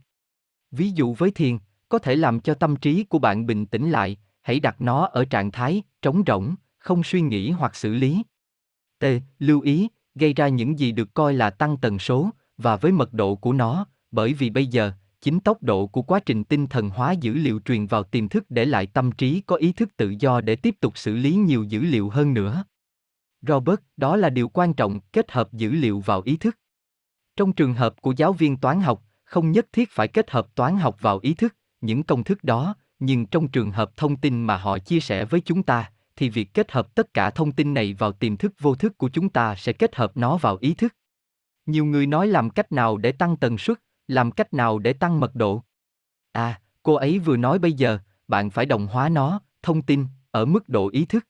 Ví 0.71 0.91
dụ 0.91 1.15
với 1.15 1.31
thiền, 1.31 1.59
có 1.89 1.99
thể 1.99 2.17
làm 2.17 2.41
cho 2.41 2.55
tâm 2.55 2.77
trí 2.77 3.05
của 3.05 3.19
bạn 3.19 3.47
bình 3.47 3.67
tĩnh 3.67 3.91
lại, 3.91 4.17
hãy 4.43 4.61
đặt 4.61 4.81
nó 4.81 5.07
ở 5.07 5.25
trạng 5.25 5.51
thái 5.51 5.83
trống 6.03 6.23
rỗng, 6.27 6.55
không 6.79 7.03
suy 7.03 7.21
nghĩ 7.21 7.51
hoặc 7.51 7.77
xử 7.77 7.95
lý. 7.95 8.23
T. 8.99 9.05
Lưu 9.39 9.61
ý, 9.61 9.89
gây 10.15 10.33
ra 10.33 10.49
những 10.49 10.79
gì 10.79 10.93
được 10.93 11.15
coi 11.15 11.35
là 11.35 11.51
tăng 11.51 11.77
tần 11.77 11.99
số, 11.99 12.31
và 12.63 12.77
với 12.77 12.93
mật 12.93 13.13
độ 13.13 13.35
của 13.35 13.53
nó, 13.53 13.87
bởi 14.11 14.35
vì 14.35 14.51
bây 14.51 14.67
giờ, 14.67 14.93
chính 15.21 15.41
tốc 15.41 15.63
độ 15.63 15.87
của 15.87 16.03
quá 16.03 16.21
trình 16.21 16.45
tinh 16.45 16.67
thần 16.67 16.91
hóa 16.91 17.13
dữ 17.13 17.35
liệu 17.35 17.61
truyền 17.65 17.87
vào 17.87 18.03
tiềm 18.03 18.29
thức 18.29 18.45
để 18.49 18.65
lại 18.65 18.87
tâm 18.87 19.13
trí 19.13 19.41
có 19.41 19.57
ý 19.57 19.73
thức 19.73 19.97
tự 19.97 20.15
do 20.19 20.41
để 20.41 20.57
tiếp 20.57 20.75
tục 20.81 20.99
xử 20.99 21.17
lý 21.17 21.35
nhiều 21.35 21.63
dữ 21.63 21.81
liệu 21.81 22.09
hơn 22.09 22.35
nữa. 22.35 22.65
Robert, 23.43 23.81
đó 23.97 24.17
là 24.17 24.31
điều 24.31 24.49
quan 24.49 24.75
trọng, 24.75 25.01
kết 25.13 25.33
hợp 25.33 25.53
dữ 25.53 25.71
liệu 25.71 26.01
vào 26.01 26.23
ý 26.25 26.37
thức. 26.37 26.59
Trong 27.37 27.53
trường 27.53 27.75
hợp 27.75 28.03
của 28.03 28.15
giáo 28.17 28.33
viên 28.33 28.57
toán 28.57 28.81
học, 28.81 29.03
không 29.25 29.53
nhất 29.53 29.67
thiết 29.73 29.91
phải 29.91 30.09
kết 30.09 30.31
hợp 30.31 30.55
toán 30.55 30.77
học 30.77 30.97
vào 31.01 31.19
ý 31.23 31.35
thức, 31.35 31.57
những 31.81 32.03
công 32.03 32.25
thức 32.25 32.45
đó, 32.45 32.75
nhưng 32.99 33.27
trong 33.27 33.49
trường 33.49 33.71
hợp 33.71 33.97
thông 33.97 34.17
tin 34.17 34.45
mà 34.45 34.57
họ 34.57 34.79
chia 34.79 35.01
sẻ 35.01 35.25
với 35.25 35.41
chúng 35.41 35.63
ta, 35.63 35.91
thì 36.17 36.29
việc 36.29 36.55
kết 36.55 36.73
hợp 36.73 36.95
tất 36.95 37.15
cả 37.15 37.31
thông 37.31 37.53
tin 37.53 37.75
này 37.75 37.95
vào 37.95 38.13
tiềm 38.13 38.37
thức 38.37 38.53
vô 38.61 38.75
thức 38.75 38.99
của 38.99 39.09
chúng 39.09 39.29
ta 39.29 39.55
sẽ 39.55 39.73
kết 39.73 39.97
hợp 39.97 40.17
nó 40.17 40.37
vào 40.37 40.59
ý 40.61 40.75
thức. 40.75 40.95
Nhiều 41.67 41.85
người 41.85 42.07
nói 42.07 42.27
làm 42.27 42.51
cách 42.51 42.73
nào 42.73 42.97
để 42.97 43.13
tăng 43.13 43.37
tần 43.37 43.59
suất, 43.59 43.79
làm 44.09 44.31
cách 44.31 44.55
nào 44.55 44.79
để 44.79 44.93
tăng 44.93 45.21
mật 45.21 45.35
độ. 45.35 45.63
À, 46.33 46.61
cô 46.83 46.95
ấy 46.95 47.19
vừa 47.19 47.37
nói 47.37 47.59
bây 47.59 47.73
giờ, 47.73 47.99
bạn 48.29 48.51
phải 48.51 48.67
đồng 48.67 48.87
hóa 48.87 49.09
nó, 49.09 49.41
thông 49.63 49.83
tin, 49.83 50.07
ở 50.31 50.45
mức 50.45 50.69
độ 50.69 50.89
ý 50.89 51.05
thức. 51.05 51.27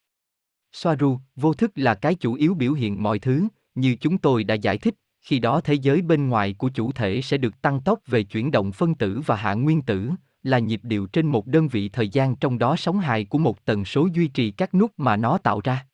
Soaru, 0.72 1.18
vô 1.36 1.54
thức 1.54 1.72
là 1.74 1.94
cái 1.94 2.14
chủ 2.14 2.34
yếu 2.34 2.54
biểu 2.54 2.72
hiện 2.72 3.02
mọi 3.02 3.18
thứ, 3.18 3.48
như 3.74 3.96
chúng 4.00 4.18
tôi 4.18 4.44
đã 4.44 4.54
giải 4.54 4.78
thích, 4.78 4.94
khi 5.20 5.38
đó 5.38 5.60
thế 5.60 5.74
giới 5.74 6.02
bên 6.02 6.28
ngoài 6.28 6.54
của 6.58 6.68
chủ 6.68 6.92
thể 6.92 7.22
sẽ 7.22 7.36
được 7.36 7.62
tăng 7.62 7.80
tốc 7.80 7.98
về 8.06 8.22
chuyển 8.22 8.50
động 8.50 8.72
phân 8.72 8.94
tử 8.94 9.20
và 9.26 9.36
hạ 9.36 9.54
nguyên 9.54 9.82
tử, 9.82 10.10
là 10.42 10.58
nhịp 10.58 10.80
điệu 10.82 11.06
trên 11.06 11.26
một 11.26 11.46
đơn 11.46 11.68
vị 11.68 11.88
thời 11.88 12.08
gian 12.08 12.36
trong 12.36 12.58
đó 12.58 12.76
sóng 12.76 12.98
hài 12.98 13.24
của 13.24 13.38
một 13.38 13.64
tần 13.64 13.84
số 13.84 14.08
duy 14.12 14.28
trì 14.28 14.50
các 14.50 14.74
nút 14.74 14.92
mà 14.96 15.16
nó 15.16 15.38
tạo 15.38 15.60
ra. 15.64 15.86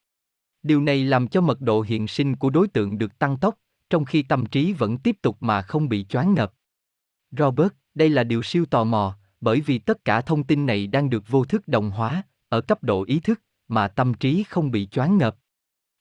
Điều 0.62 0.80
này 0.80 1.04
làm 1.04 1.28
cho 1.28 1.40
mật 1.40 1.60
độ 1.60 1.82
hiện 1.82 2.08
sinh 2.08 2.36
của 2.36 2.50
đối 2.50 2.68
tượng 2.68 2.98
được 2.98 3.18
tăng 3.18 3.36
tốc, 3.36 3.54
trong 3.90 4.04
khi 4.04 4.22
tâm 4.22 4.46
trí 4.46 4.72
vẫn 4.72 4.98
tiếp 4.98 5.16
tục 5.22 5.36
mà 5.40 5.62
không 5.62 5.88
bị 5.88 6.04
choáng 6.04 6.34
ngợp. 6.34 6.52
Robert, 7.30 7.72
đây 7.94 8.08
là 8.08 8.24
điều 8.24 8.42
siêu 8.42 8.66
tò 8.66 8.84
mò, 8.84 9.16
bởi 9.40 9.60
vì 9.60 9.78
tất 9.78 10.04
cả 10.04 10.20
thông 10.20 10.44
tin 10.44 10.66
này 10.66 10.86
đang 10.86 11.10
được 11.10 11.24
vô 11.28 11.44
thức 11.44 11.68
đồng 11.68 11.90
hóa, 11.90 12.22
ở 12.48 12.60
cấp 12.60 12.82
độ 12.82 13.04
ý 13.04 13.20
thức, 13.20 13.42
mà 13.68 13.88
tâm 13.88 14.14
trí 14.14 14.42
không 14.42 14.70
bị 14.70 14.86
choáng 14.86 15.18
ngợp. 15.18 15.36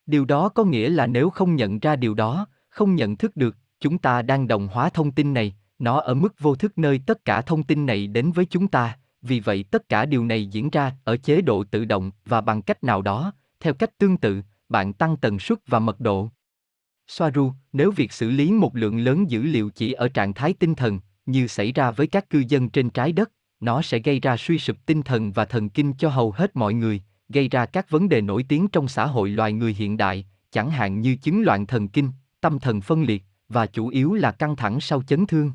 Điều 0.06 0.26
đó 0.26 0.50
có 0.50 0.64
nghĩa 0.64 0.90
là 0.90 1.08
nếu 1.08 1.30
không 1.30 1.56
nhận 1.56 1.80
ra 1.80 1.96
điều 1.96 2.14
đó, 2.14 2.48
không 2.70 2.96
nhận 2.96 3.18
thức 3.18 3.36
được, 3.36 3.56
chúng 3.80 3.98
ta 3.98 4.22
đang 4.22 4.48
đồng 4.48 4.68
hóa 4.68 4.90
thông 4.90 5.12
tin 5.12 5.34
này, 5.34 5.56
nó 5.80 6.00
ở 6.00 6.14
mức 6.14 6.40
vô 6.40 6.56
thức 6.56 6.78
nơi 6.78 7.02
tất 7.06 7.26
cả 7.26 7.42
thông 7.42 7.64
tin 7.64 7.86
này 7.86 8.08
đến 8.08 8.32
với 8.32 8.46
chúng 8.46 8.68
ta, 8.68 8.98
vì 9.22 9.40
vậy 9.40 9.64
tất 9.72 9.90
cả 9.90 10.06
điều 10.06 10.26
này 10.26 10.46
diễn 10.46 10.70
ra 10.70 10.96
ở 11.04 11.18
chế 11.18 11.42
độ 11.42 11.64
tự 11.64 11.86
động 11.86 12.12
và 12.26 12.42
bằng 12.42 12.62
cách 12.62 12.84
nào 12.84 13.02
đó, 13.02 13.34
theo 13.60 13.74
cách 13.74 13.98
tương 13.98 14.18
tự, 14.18 14.42
bạn 14.70 14.94
tăng 14.94 15.18
tần 15.18 15.40
suất 15.40 15.58
và 15.68 15.80
mật 15.80 16.00
độ. 16.00 16.30
Soaru, 17.08 17.54
nếu 17.74 17.92
việc 17.92 18.12
xử 18.12 18.30
lý 18.30 18.52
một 18.52 18.76
lượng 18.76 19.00
lớn 19.00 19.30
dữ 19.30 19.42
liệu 19.42 19.70
chỉ 19.70 19.92
ở 19.92 20.08
trạng 20.08 20.34
thái 20.34 20.54
tinh 20.54 20.76
thần, 20.76 21.00
như 21.26 21.48
xảy 21.48 21.72
ra 21.72 21.92
với 21.92 22.08
các 22.08 22.30
cư 22.30 22.44
dân 22.48 22.70
trên 22.70 22.90
trái 22.90 23.12
đất, 23.12 23.32
nó 23.60 23.82
sẽ 23.82 24.00
gây 24.00 24.20
ra 24.20 24.38
suy 24.38 24.58
sụp 24.58 24.78
tinh 24.86 25.02
thần 25.02 25.32
và 25.32 25.46
thần 25.46 25.70
kinh 25.70 25.94
cho 25.94 26.10
hầu 26.10 26.32
hết 26.32 26.56
mọi 26.56 26.74
người, 26.74 27.02
gây 27.30 27.50
ra 27.50 27.66
các 27.66 27.90
vấn 27.90 28.10
đề 28.10 28.22
nổi 28.22 28.46
tiếng 28.50 28.68
trong 28.68 28.88
xã 28.88 29.06
hội 29.06 29.30
loài 29.30 29.54
người 29.54 29.74
hiện 29.74 29.98
đại, 29.98 30.26
chẳng 30.52 30.70
hạn 30.70 31.02
như 31.02 31.16
chứng 31.16 31.44
loạn 31.44 31.66
thần 31.66 31.88
kinh, 31.88 32.12
tâm 32.42 32.60
thần 32.60 32.82
phân 32.82 33.04
liệt, 33.04 33.24
và 33.50 33.66
chủ 33.66 33.88
yếu 33.88 34.14
là 34.14 34.32
căng 34.32 34.56
thẳng 34.56 34.82
sau 34.82 35.04
chấn 35.04 35.26
thương. 35.26 35.52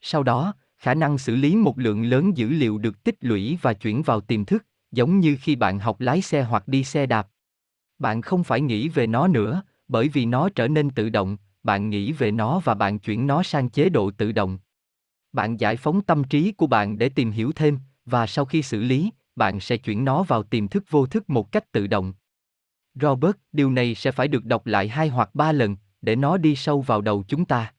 Sau 0.00 0.22
đó, 0.22 0.54
khả 0.78 0.94
năng 0.94 1.18
xử 1.18 1.36
lý 1.36 1.56
một 1.56 1.78
lượng 1.78 2.02
lớn 2.02 2.36
dữ 2.36 2.48
liệu 2.48 2.78
được 2.78 3.04
tích 3.04 3.16
lũy 3.20 3.58
và 3.62 3.72
chuyển 3.72 4.02
vào 4.02 4.20
tiềm 4.20 4.44
thức, 4.44 4.66
giống 4.92 5.20
như 5.20 5.36
khi 5.40 5.56
bạn 5.56 5.78
học 5.78 6.00
lái 6.00 6.22
xe 6.22 6.42
hoặc 6.42 6.68
đi 6.68 6.84
xe 6.84 7.06
đạp. 7.06 7.28
Bạn 7.98 8.22
không 8.22 8.44
phải 8.44 8.60
nghĩ 8.60 8.88
về 8.88 9.06
nó 9.06 9.28
nữa, 9.28 9.62
bởi 9.90 10.08
vì 10.08 10.26
nó 10.26 10.48
trở 10.48 10.68
nên 10.68 10.90
tự 10.90 11.08
động, 11.08 11.36
bạn 11.62 11.90
nghĩ 11.90 12.12
về 12.12 12.30
nó 12.30 12.60
và 12.64 12.74
bạn 12.74 12.98
chuyển 12.98 13.26
nó 13.26 13.42
sang 13.42 13.68
chế 13.68 13.88
độ 13.88 14.10
tự 14.10 14.32
động. 14.32 14.58
Bạn 15.32 15.56
giải 15.56 15.76
phóng 15.76 16.02
tâm 16.02 16.24
trí 16.24 16.52
của 16.52 16.66
bạn 16.66 16.98
để 16.98 17.08
tìm 17.08 17.30
hiểu 17.30 17.52
thêm, 17.52 17.78
và 18.04 18.26
sau 18.26 18.44
khi 18.44 18.62
xử 18.62 18.80
lý, 18.80 19.10
bạn 19.36 19.60
sẽ 19.60 19.76
chuyển 19.76 20.04
nó 20.04 20.22
vào 20.22 20.42
tiềm 20.42 20.68
thức 20.68 20.84
vô 20.90 21.06
thức 21.06 21.30
một 21.30 21.52
cách 21.52 21.72
tự 21.72 21.86
động. 21.86 22.12
Robert, 22.94 23.36
điều 23.52 23.70
này 23.70 23.94
sẽ 23.94 24.12
phải 24.12 24.28
được 24.28 24.44
đọc 24.44 24.66
lại 24.66 24.88
hai 24.88 25.08
hoặc 25.08 25.34
ba 25.34 25.52
lần, 25.52 25.76
để 26.02 26.16
nó 26.16 26.36
đi 26.36 26.56
sâu 26.56 26.80
vào 26.80 27.00
đầu 27.00 27.24
chúng 27.28 27.44
ta. 27.44 27.72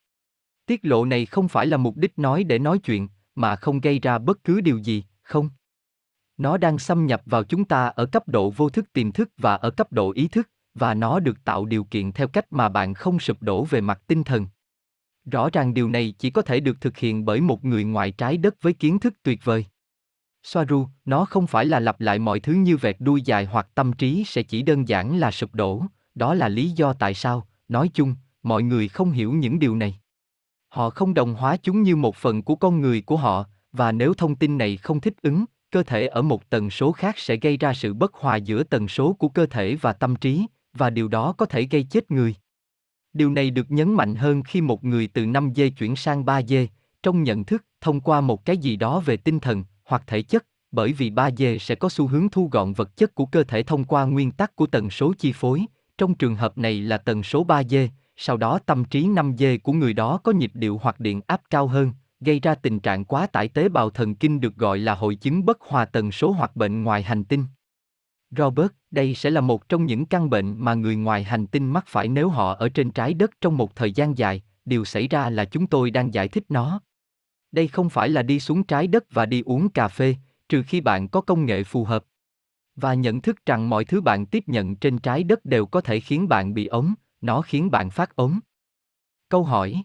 Tiết 0.65 0.86
lộ 0.86 1.06
này 1.06 1.25
không 1.25 1.48
phải 1.48 1.68
là 1.68 1.77
mục 1.77 1.98
đích 1.98 2.20
nói 2.20 2.44
để 2.44 2.60
nói 2.60 2.80
chuyện, 2.80 3.08
mà 3.36 3.56
không 3.56 3.80
gây 3.80 4.00
ra 4.00 4.18
bất 4.18 4.44
cứ 4.44 4.62
điều 4.62 4.77
gì, 4.77 5.03
không. 5.22 5.50
Nó 6.38 6.58
đang 6.58 6.80
xâm 6.80 7.06
nhập 7.06 7.22
vào 7.25 7.44
chúng 7.44 7.65
ta 7.65 7.88
ở 7.88 8.06
cấp 8.06 8.27
độ 8.27 8.50
vô 8.50 8.70
thức 8.70 8.94
tiềm 8.94 9.12
thức 9.12 9.30
và 9.38 9.56
ở 9.56 9.72
cấp 9.72 9.91
độ 9.91 10.12
ý 10.12 10.27
thức, 10.27 10.50
và 10.75 10.94
nó 10.94 11.20
được 11.20 11.44
tạo 11.44 11.66
điều 11.66 11.84
kiện 11.84 12.12
theo 12.12 12.28
cách 12.28 12.46
mà 12.50 12.70
bạn 12.70 12.94
không 12.94 13.20
sụp 13.20 13.42
đổ 13.42 13.63
về 13.63 13.82
mặt 13.82 14.01
tinh 14.08 14.24
thần. 14.24 14.48
Rõ 15.25 15.50
ràng 15.54 15.74
điều 15.74 15.90
này 15.90 16.13
chỉ 16.20 16.30
có 16.30 16.42
thể 16.42 16.60
được 16.60 16.82
thực 16.82 16.98
hiện 16.98 17.25
bởi 17.25 17.42
một 17.42 17.66
người 17.66 17.84
ngoài 17.84 18.12
trái 18.12 18.38
đất 18.38 18.62
với 18.62 18.74
kiến 18.74 19.00
thức 19.00 19.13
tuyệt 19.24 19.40
vời. 19.44 19.66
Soaru, 20.44 20.88
nó 21.06 21.25
không 21.25 21.48
phải 21.48 21.66
là 21.66 21.80
lặp 21.80 22.01
lại 22.01 22.20
mọi 22.20 22.40
thứ 22.40 22.54
như 22.54 22.78
vẹt 22.78 22.96
đuôi 23.00 23.22
dài 23.22 23.46
hoặc 23.46 23.68
tâm 23.75 23.94
trí 23.94 24.24
sẽ 24.28 24.44
chỉ 24.44 24.62
đơn 24.62 24.88
giản 24.88 25.18
là 25.18 25.32
sụp 25.32 25.56
đổ, 25.56 25.84
đó 26.16 26.34
là 26.34 26.50
lý 26.50 26.70
do 26.70 26.94
tại 26.94 27.13
sao, 27.13 27.48
nói 27.68 27.90
chung, 27.94 28.16
mọi 28.44 28.63
người 28.63 28.88
không 28.88 29.12
hiểu 29.12 29.34
những 29.34 29.60
điều 29.60 29.75
này. 29.75 30.00
Họ 30.68 30.90
không 30.90 31.13
đồng 31.13 31.36
hóa 31.36 31.58
chúng 31.58 31.84
như 31.84 31.96
một 31.96 32.16
phần 32.16 32.44
của 32.44 32.56
con 32.56 32.82
người 32.82 33.01
của 33.01 33.18
họ, 33.18 33.46
và 33.72 33.92
nếu 33.92 34.13
thông 34.13 34.36
tin 34.36 34.58
này 34.58 34.78
không 34.78 35.00
thích 35.00 35.13
ứng, 35.22 35.46
cơ 35.72 35.84
thể 35.84 36.08
ở 36.08 36.22
một 36.22 36.50
tần 36.50 36.70
số 36.70 36.92
khác 36.92 37.18
sẽ 37.18 37.36
gây 37.36 37.58
ra 37.58 37.74
sự 37.74 37.94
bất 37.94 38.13
hòa 38.13 38.36
giữa 38.36 38.63
tần 38.63 38.88
số 38.88 39.13
của 39.13 39.30
cơ 39.30 39.46
thể 39.46 39.75
và 39.75 39.94
tâm 39.94 40.16
trí, 40.16 40.46
và 40.74 40.90
điều 40.90 41.08
đó 41.08 41.34
có 41.38 41.46
thể 41.46 41.68
gây 41.72 41.84
chết 41.84 42.12
người. 42.12 42.36
Điều 43.13 43.32
này 43.32 43.51
được 43.51 43.72
nhấn 43.72 43.94
mạnh 43.94 44.16
hơn 44.16 44.44
khi 44.44 44.62
một 44.62 44.84
người 44.84 45.08
từ 45.08 45.25
5G 45.25 45.72
chuyển 45.72 45.96
sang 45.96 46.25
3G, 46.25 46.68
trong 47.04 47.24
nhận 47.24 47.44
thức, 47.44 47.66
thông 47.82 48.00
qua 48.00 48.22
một 48.22 48.46
cái 48.46 48.58
gì 48.58 48.75
đó 48.75 49.00
về 49.00 49.18
tinh 49.18 49.40
thần, 49.40 49.63
hoặc 49.86 50.04
thể 50.08 50.22
chất, 50.22 50.46
bởi 50.72 50.94
vì 50.94 51.10
3G 51.10 51.58
sẽ 51.58 51.75
có 51.75 51.90
xu 51.90 52.08
hướng 52.08 52.30
thu 52.30 52.50
gọn 52.51 52.74
vật 52.74 52.98
chất 52.98 53.16
của 53.16 53.25
cơ 53.25 53.44
thể 53.44 53.63
thông 53.63 53.84
qua 53.84 54.06
nguyên 54.06 54.32
tắc 54.32 54.56
của 54.56 54.68
tần 54.68 54.90
số 54.90 55.13
chi 55.18 55.32
phối, 55.32 55.66
trong 55.98 56.16
trường 56.16 56.36
hợp 56.36 56.58
này 56.58 56.82
là 56.82 56.98
tần 56.98 57.24
số 57.24 57.46
3G, 57.46 57.88
sau 58.16 58.38
đó 58.38 58.60
tâm 58.66 58.84
trí 58.84 59.08
5G 59.08 59.60
của 59.63 59.74
người 59.74 59.94
đó 59.94 60.20
có 60.24 60.32
nhịp 60.32 60.51
điệu 60.54 60.80
hoặc 60.84 61.00
điện 61.00 61.22
áp 61.28 61.42
cao 61.50 61.68
hơn, 61.68 61.92
gây 62.20 62.40
ra 62.40 62.56
tình 62.56 62.80
trạng 62.80 63.06
quá 63.06 63.28
tải 63.28 63.48
tế 63.48 63.70
bào 63.70 63.90
thần 63.90 64.16
kinh 64.16 64.40
được 64.40 64.56
gọi 64.56 64.78
là 64.78 64.96
hội 64.96 65.16
chứng 65.16 65.46
bất 65.46 65.62
hòa 65.62 65.86
tần 65.86 66.12
số 66.12 66.32
hoặc 66.32 66.56
bệnh 66.56 66.84
ngoài 66.84 67.04
hành 67.04 67.24
tinh. 67.24 67.46
Robert, 68.38 68.72
đây 68.92 69.16
sẽ 69.16 69.30
là 69.30 69.42
một 69.42 69.70
trong 69.70 69.86
những 69.86 70.06
căn 70.06 70.30
bệnh 70.30 70.56
mà 70.58 70.74
người 70.74 70.96
ngoài 70.96 71.24
hành 71.24 71.48
tinh 71.48 71.74
mắc 71.74 71.84
phải 71.88 72.08
nếu 72.08 72.30
họ 72.30 72.54
ở 72.54 72.70
trên 72.70 72.92
trái 72.92 73.14
đất 73.14 73.32
trong 73.42 73.58
một 73.58 73.76
thời 73.76 73.92
gian 73.92 74.18
dài, 74.18 74.42
điều 74.66 74.86
xảy 74.86 75.08
ra 75.08 75.30
là 75.30 75.46
chúng 75.46 75.68
tôi 75.68 75.92
đang 75.92 76.14
giải 76.14 76.28
thích 76.28 76.44
nó. 76.50 76.82
Đây 77.52 77.68
không 77.68 77.90
phải 77.90 78.10
là 78.10 78.24
đi 78.24 78.40
xuống 78.40 78.64
trái 78.64 78.88
đất 78.88 79.04
và 79.12 79.26
đi 79.26 79.42
uống 79.46 79.70
cà 79.70 79.88
phê, 79.88 80.16
trừ 80.50 80.64
khi 80.68 80.82
bạn 80.82 81.08
có 81.08 81.22
công 81.22 81.46
nghệ 81.46 81.64
phù 81.64 81.84
hợp. 81.84 82.04
Và 82.76 82.94
nhận 82.94 83.22
thức 83.22 83.46
rằng 83.46 83.70
mọi 83.70 83.86
thứ 83.86 84.02
bạn 84.02 84.26
tiếp 84.26 84.44
nhận 84.48 84.76
trên 84.76 84.98
trái 84.98 85.24
đất 85.24 85.46
đều 85.46 85.66
có 85.66 85.82
thể 85.82 86.00
khiến 86.00 86.28
bạn 86.28 86.54
bị 86.54 86.68
ống, 86.68 86.94
nó 87.22 87.42
khiến 87.42 87.72
bạn 87.72 87.90
phát 87.90 88.16
ống. 88.16 88.40
Câu 89.30 89.44
hỏi 89.44 89.84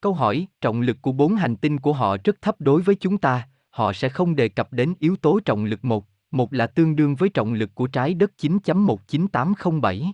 Câu 0.00 0.14
hỏi, 0.14 0.46
trọng 0.60 0.80
lực 0.80 0.96
của 1.02 1.12
bốn 1.12 1.36
hành 1.36 1.56
tinh 1.56 1.80
của 1.80 1.92
họ 1.92 2.16
rất 2.24 2.42
thấp 2.42 2.56
đối 2.58 2.82
với 2.82 2.94
chúng 2.94 3.18
ta, 3.18 3.48
họ 3.70 3.92
sẽ 3.92 4.08
không 4.08 4.36
đề 4.36 4.48
cập 4.48 4.72
đến 4.72 4.94
yếu 4.98 5.16
tố 5.16 5.40
trọng 5.44 5.64
lực 5.64 5.84
một, 5.84 6.06
một 6.34 6.52
là 6.52 6.66
tương 6.66 6.96
đương 6.96 7.14
với 7.14 7.28
trọng 7.28 7.52
lực 7.52 7.74
của 7.74 7.86
trái 7.86 8.14
đất 8.14 8.32
9.19807. 8.38 10.12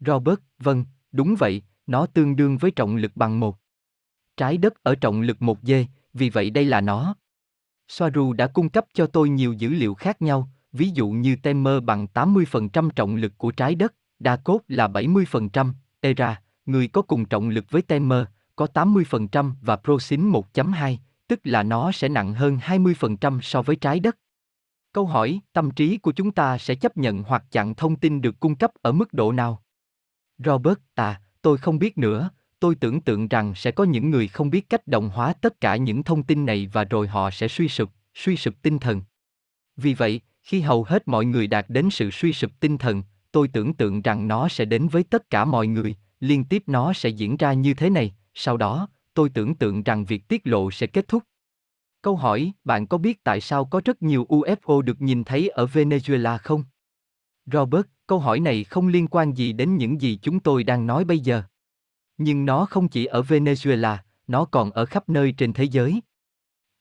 Robert, 0.00 0.38
vâng, 0.58 0.84
đúng 1.12 1.34
vậy, 1.38 1.62
nó 1.86 2.06
tương 2.06 2.36
đương 2.36 2.58
với 2.58 2.70
trọng 2.70 2.96
lực 2.96 3.12
bằng 3.14 3.40
một. 3.40 3.56
Trái 4.36 4.58
đất 4.58 4.74
ở 4.82 4.94
trọng 4.94 5.20
lực 5.20 5.42
một 5.42 5.58
d, 5.62 5.72
vì 6.14 6.30
vậy 6.30 6.50
đây 6.50 6.64
là 6.64 6.80
nó. 6.80 7.14
Soaru 7.88 8.32
đã 8.32 8.46
cung 8.46 8.68
cấp 8.68 8.84
cho 8.94 9.06
tôi 9.06 9.28
nhiều 9.28 9.52
dữ 9.52 9.68
liệu 9.68 9.94
khác 9.94 10.22
nhau, 10.22 10.48
ví 10.72 10.90
dụ 10.94 11.08
như 11.08 11.36
Temer 11.36 11.82
bằng 11.82 12.06
80% 12.14 12.90
trọng 12.90 13.16
lực 13.16 13.32
của 13.38 13.50
trái 13.50 13.74
đất, 13.74 13.94
Đa 14.18 14.36
Cốt 14.36 14.60
là 14.68 14.88
70%, 14.88 15.72
Era, 16.00 16.42
người 16.66 16.88
có 16.88 17.02
cùng 17.02 17.24
trọng 17.24 17.48
lực 17.48 17.64
với 17.70 17.82
Temer, 17.82 18.24
có 18.56 18.66
80% 18.74 19.52
và 19.62 19.76
Procin 19.76 20.30
1.2, 20.30 20.96
tức 21.28 21.40
là 21.44 21.62
nó 21.62 21.92
sẽ 21.92 22.08
nặng 22.08 22.34
hơn 22.34 22.58
20% 22.66 23.40
so 23.40 23.62
với 23.62 23.76
trái 23.76 24.00
đất. 24.00 24.16
Câu 24.92 25.06
hỏi, 25.06 25.40
tâm 25.52 25.70
trí 25.70 25.98
của 25.98 26.12
chúng 26.12 26.32
ta 26.32 26.58
sẽ 26.58 26.74
chấp 26.74 26.96
nhận 26.96 27.22
hoặc 27.22 27.44
chặn 27.50 27.74
thông 27.74 27.96
tin 27.96 28.20
được 28.20 28.40
cung 28.40 28.56
cấp 28.56 28.70
ở 28.82 28.92
mức 28.92 29.12
độ 29.12 29.32
nào? 29.32 29.62
Robert, 30.38 30.78
à, 30.94 31.20
tôi 31.42 31.58
không 31.58 31.78
biết 31.78 31.98
nữa, 31.98 32.30
tôi 32.60 32.74
tưởng 32.74 33.00
tượng 33.00 33.28
rằng 33.28 33.54
sẽ 33.54 33.70
có 33.70 33.84
những 33.84 34.10
người 34.10 34.28
không 34.28 34.50
biết 34.50 34.68
cách 34.68 34.86
đồng 34.86 35.08
hóa 35.08 35.32
tất 35.32 35.60
cả 35.60 35.76
những 35.76 36.02
thông 36.02 36.22
tin 36.22 36.46
này 36.46 36.70
và 36.72 36.84
rồi 36.84 37.08
họ 37.08 37.30
sẽ 37.30 37.48
suy 37.48 37.68
sụp, 37.68 37.90
suy 38.14 38.36
sụp 38.36 38.54
tinh 38.62 38.78
thần. 38.78 39.02
Vì 39.76 39.94
vậy, 39.94 40.20
khi 40.42 40.60
hầu 40.60 40.84
hết 40.84 41.08
mọi 41.08 41.24
người 41.24 41.46
đạt 41.46 41.66
đến 41.68 41.90
sự 41.90 42.10
suy 42.10 42.32
sụp 42.32 42.50
tinh 42.60 42.78
thần, 42.78 43.02
tôi 43.32 43.48
tưởng 43.48 43.74
tượng 43.74 44.02
rằng 44.02 44.28
nó 44.28 44.48
sẽ 44.48 44.64
đến 44.64 44.88
với 44.88 45.02
tất 45.02 45.30
cả 45.30 45.44
mọi 45.44 45.66
người, 45.66 45.96
liên 46.20 46.44
tiếp 46.44 46.62
nó 46.66 46.92
sẽ 46.92 47.08
diễn 47.08 47.36
ra 47.36 47.52
như 47.52 47.74
thế 47.74 47.90
này, 47.90 48.14
sau 48.34 48.56
đó, 48.56 48.88
tôi 49.14 49.28
tưởng 49.28 49.54
tượng 49.54 49.82
rằng 49.82 50.04
việc 50.04 50.28
tiết 50.28 50.46
lộ 50.46 50.70
sẽ 50.70 50.86
kết 50.86 51.08
thúc. 51.08 51.22
Câu 52.02 52.16
hỏi, 52.16 52.52
bạn 52.64 52.86
có 52.86 52.98
biết 52.98 53.24
tại 53.24 53.40
sao 53.40 53.64
có 53.64 53.80
rất 53.84 54.02
nhiều 54.02 54.26
UFO 54.28 54.82
được 54.82 55.00
nhìn 55.00 55.24
thấy 55.24 55.48
ở 55.48 55.66
Venezuela 55.66 56.38
không? 56.38 56.64
Robert, 57.46 57.86
câu 58.06 58.18
hỏi 58.18 58.40
này 58.40 58.64
không 58.64 58.88
liên 58.88 59.08
quan 59.08 59.32
gì 59.32 59.52
đến 59.52 59.76
những 59.76 60.00
gì 60.00 60.18
chúng 60.22 60.40
tôi 60.40 60.64
đang 60.64 60.86
nói 60.86 61.04
bây 61.04 61.18
giờ. 61.18 61.42
Nhưng 62.18 62.46
nó 62.46 62.66
không 62.66 62.88
chỉ 62.88 63.04
ở 63.04 63.20
Venezuela, 63.20 63.96
nó 64.26 64.44
còn 64.44 64.70
ở 64.70 64.86
khắp 64.86 65.08
nơi 65.08 65.32
trên 65.32 65.52
thế 65.52 65.64
giới. 65.64 66.00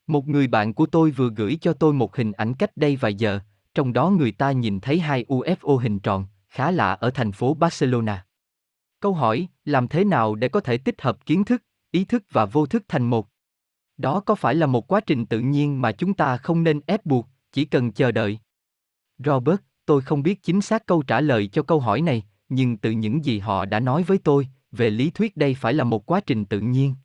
Một 0.07 0.27
người 0.27 0.47
bạn 0.47 0.73
của 0.73 0.85
tôi 0.85 1.11
vừa 1.11 1.29
gửi 1.29 1.57
cho 1.61 1.73
tôi 1.73 1.93
một 1.93 2.15
hình 2.15 2.31
ảnh 2.31 2.53
cách 2.53 2.77
đây 2.77 2.95
vài 2.95 3.13
giờ, 3.13 3.39
trong 3.73 3.93
đó 3.93 4.09
người 4.09 4.31
ta 4.31 4.51
nhìn 4.51 4.79
thấy 4.79 4.99
hai 4.99 5.25
UFO 5.27 5.77
hình 5.77 5.99
tròn, 5.99 6.25
khá 6.49 6.71
lạ 6.71 6.93
ở 6.93 7.11
thành 7.11 7.31
phố 7.31 7.53
Barcelona. 7.53 8.25
Câu 8.99 9.13
hỏi, 9.13 9.47
làm 9.65 9.88
thế 9.88 10.03
nào 10.03 10.35
để 10.35 10.49
có 10.49 10.59
thể 10.59 10.77
tích 10.77 11.01
hợp 11.01 11.25
kiến 11.25 11.43
thức, 11.43 11.63
ý 11.91 12.05
thức 12.05 12.23
và 12.31 12.45
vô 12.45 12.65
thức 12.65 12.83
thành 12.88 13.09
một? 13.09 13.27
Đó 13.99 14.19
có 14.19 14.35
phải 14.35 14.55
là 14.55 14.65
một 14.65 14.91
quá 14.91 15.01
trình 15.01 15.25
tự 15.25 15.39
nhiên 15.39 15.81
mà 15.81 15.91
chúng 15.91 16.13
ta 16.13 16.37
không 16.37 16.63
nên 16.63 16.81
ép 16.85 17.05
buộc, 17.05 17.27
chỉ 17.51 17.65
cần 17.65 17.91
chờ 17.91 18.11
đợi? 18.11 18.39
Robert, 19.17 19.59
tôi 19.85 20.01
không 20.01 20.23
biết 20.23 20.43
chính 20.43 20.61
xác 20.61 20.85
câu 20.85 21.03
trả 21.03 21.21
lời 21.21 21.47
cho 21.47 21.63
câu 21.63 21.79
hỏi 21.79 22.01
này, 22.01 22.23
nhưng 22.49 22.77
từ 22.77 22.91
những 22.91 23.25
gì 23.25 23.39
họ 23.39 23.65
đã 23.65 23.79
nói 23.79 24.03
với 24.03 24.17
tôi, 24.17 24.47
về 24.71 24.89
lý 24.89 25.09
thuyết 25.09 25.37
đây 25.37 25.53
phải 25.53 25.73
là 25.73 25.83
một 25.83 26.05
quá 26.05 26.21
trình 26.21 26.45
tự 26.45 26.59
nhiên. 26.59 26.95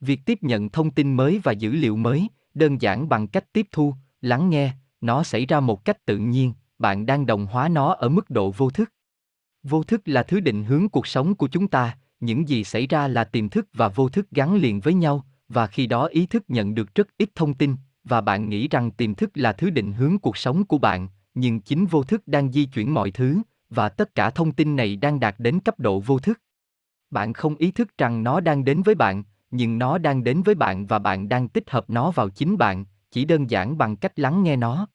Việc 0.00 0.20
tiếp 0.26 0.38
nhận 0.42 0.68
thông 0.68 0.90
tin 0.90 1.14
mới 1.14 1.40
và 1.44 1.52
dữ 1.52 1.72
liệu 1.72 1.96
mới, 1.96 2.28
đơn 2.54 2.80
giản 2.80 3.08
bằng 3.08 3.28
cách 3.28 3.52
tiếp 3.52 3.66
thu, 3.72 3.94
lắng 4.20 4.50
nghe, 4.50 4.72
nó 5.00 5.22
xảy 5.22 5.46
ra 5.46 5.60
một 5.60 5.84
cách 5.84 6.06
tự 6.06 6.18
nhiên, 6.18 6.52
bạn 6.78 7.06
đang 7.06 7.26
đồng 7.26 7.46
hóa 7.46 7.68
nó 7.68 7.92
ở 7.92 8.08
mức 8.08 8.30
độ 8.30 8.50
vô 8.50 8.70
thức. 8.70 8.92
Vô 9.62 9.82
thức 9.82 10.02
là 10.04 10.22
thứ 10.22 10.40
định 10.40 10.64
hướng 10.64 10.88
cuộc 10.88 11.06
sống 11.06 11.34
của 11.34 11.48
chúng 11.48 11.68
ta, 11.68 11.98
những 12.20 12.48
gì 12.48 12.64
xảy 12.64 12.86
ra 12.86 13.08
là 13.08 13.24
tiềm 13.24 13.48
thức 13.48 13.68
và 13.72 13.88
vô 13.88 14.08
thức 14.08 14.30
gắn 14.30 14.54
liền 14.56 14.80
với 14.80 14.94
nhau, 14.94 15.24
và 15.48 15.66
khi 15.66 15.86
đó 15.86 16.06
ý 16.06 16.26
thức 16.26 16.44
nhận 16.48 16.74
được 16.74 16.94
rất 16.94 17.08
ít 17.18 17.30
thông 17.34 17.54
tin, 17.54 17.76
và 18.04 18.20
bạn 18.20 18.48
nghĩ 18.48 18.68
rằng 18.68 18.90
tiềm 18.90 19.14
thức 19.14 19.30
là 19.34 19.52
thứ 19.52 19.70
định 19.70 19.92
hướng 19.92 20.18
cuộc 20.18 20.36
sống 20.36 20.64
của 20.64 20.78
bạn, 20.78 21.08
nhưng 21.34 21.60
chính 21.60 21.86
vô 21.86 22.02
thức 22.02 22.22
đang 22.26 22.52
di 22.52 22.64
chuyển 22.64 22.94
mọi 22.94 23.10
thứ, 23.10 23.38
và 23.70 23.88
tất 23.88 24.14
cả 24.14 24.30
thông 24.30 24.52
tin 24.52 24.76
này 24.76 24.96
đang 24.96 25.20
đạt 25.20 25.34
đến 25.38 25.60
cấp 25.60 25.80
độ 25.80 26.00
vô 26.00 26.18
thức. 26.18 26.40
Bạn 27.10 27.32
không 27.32 27.56
ý 27.56 27.70
thức 27.70 27.98
rằng 27.98 28.22
nó 28.22 28.40
đang 28.40 28.64
đến 28.64 28.82
với 28.82 28.94
bạn, 28.94 29.22
nhưng 29.50 29.78
nó 29.78 29.98
đang 29.98 30.24
đến 30.24 30.42
với 30.42 30.54
bạn 30.54 30.86
và 30.86 30.98
bạn 30.98 31.28
đang 31.28 31.48
tích 31.48 31.70
hợp 31.70 31.90
nó 31.90 32.10
vào 32.10 32.28
chính 32.28 32.58
bạn, 32.58 32.84
chỉ 33.10 33.24
đơn 33.24 33.50
giản 33.50 33.78
bằng 33.78 33.96
cách 33.96 34.18
lắng 34.18 34.42
nghe 34.42 34.56
nó. 34.56 34.88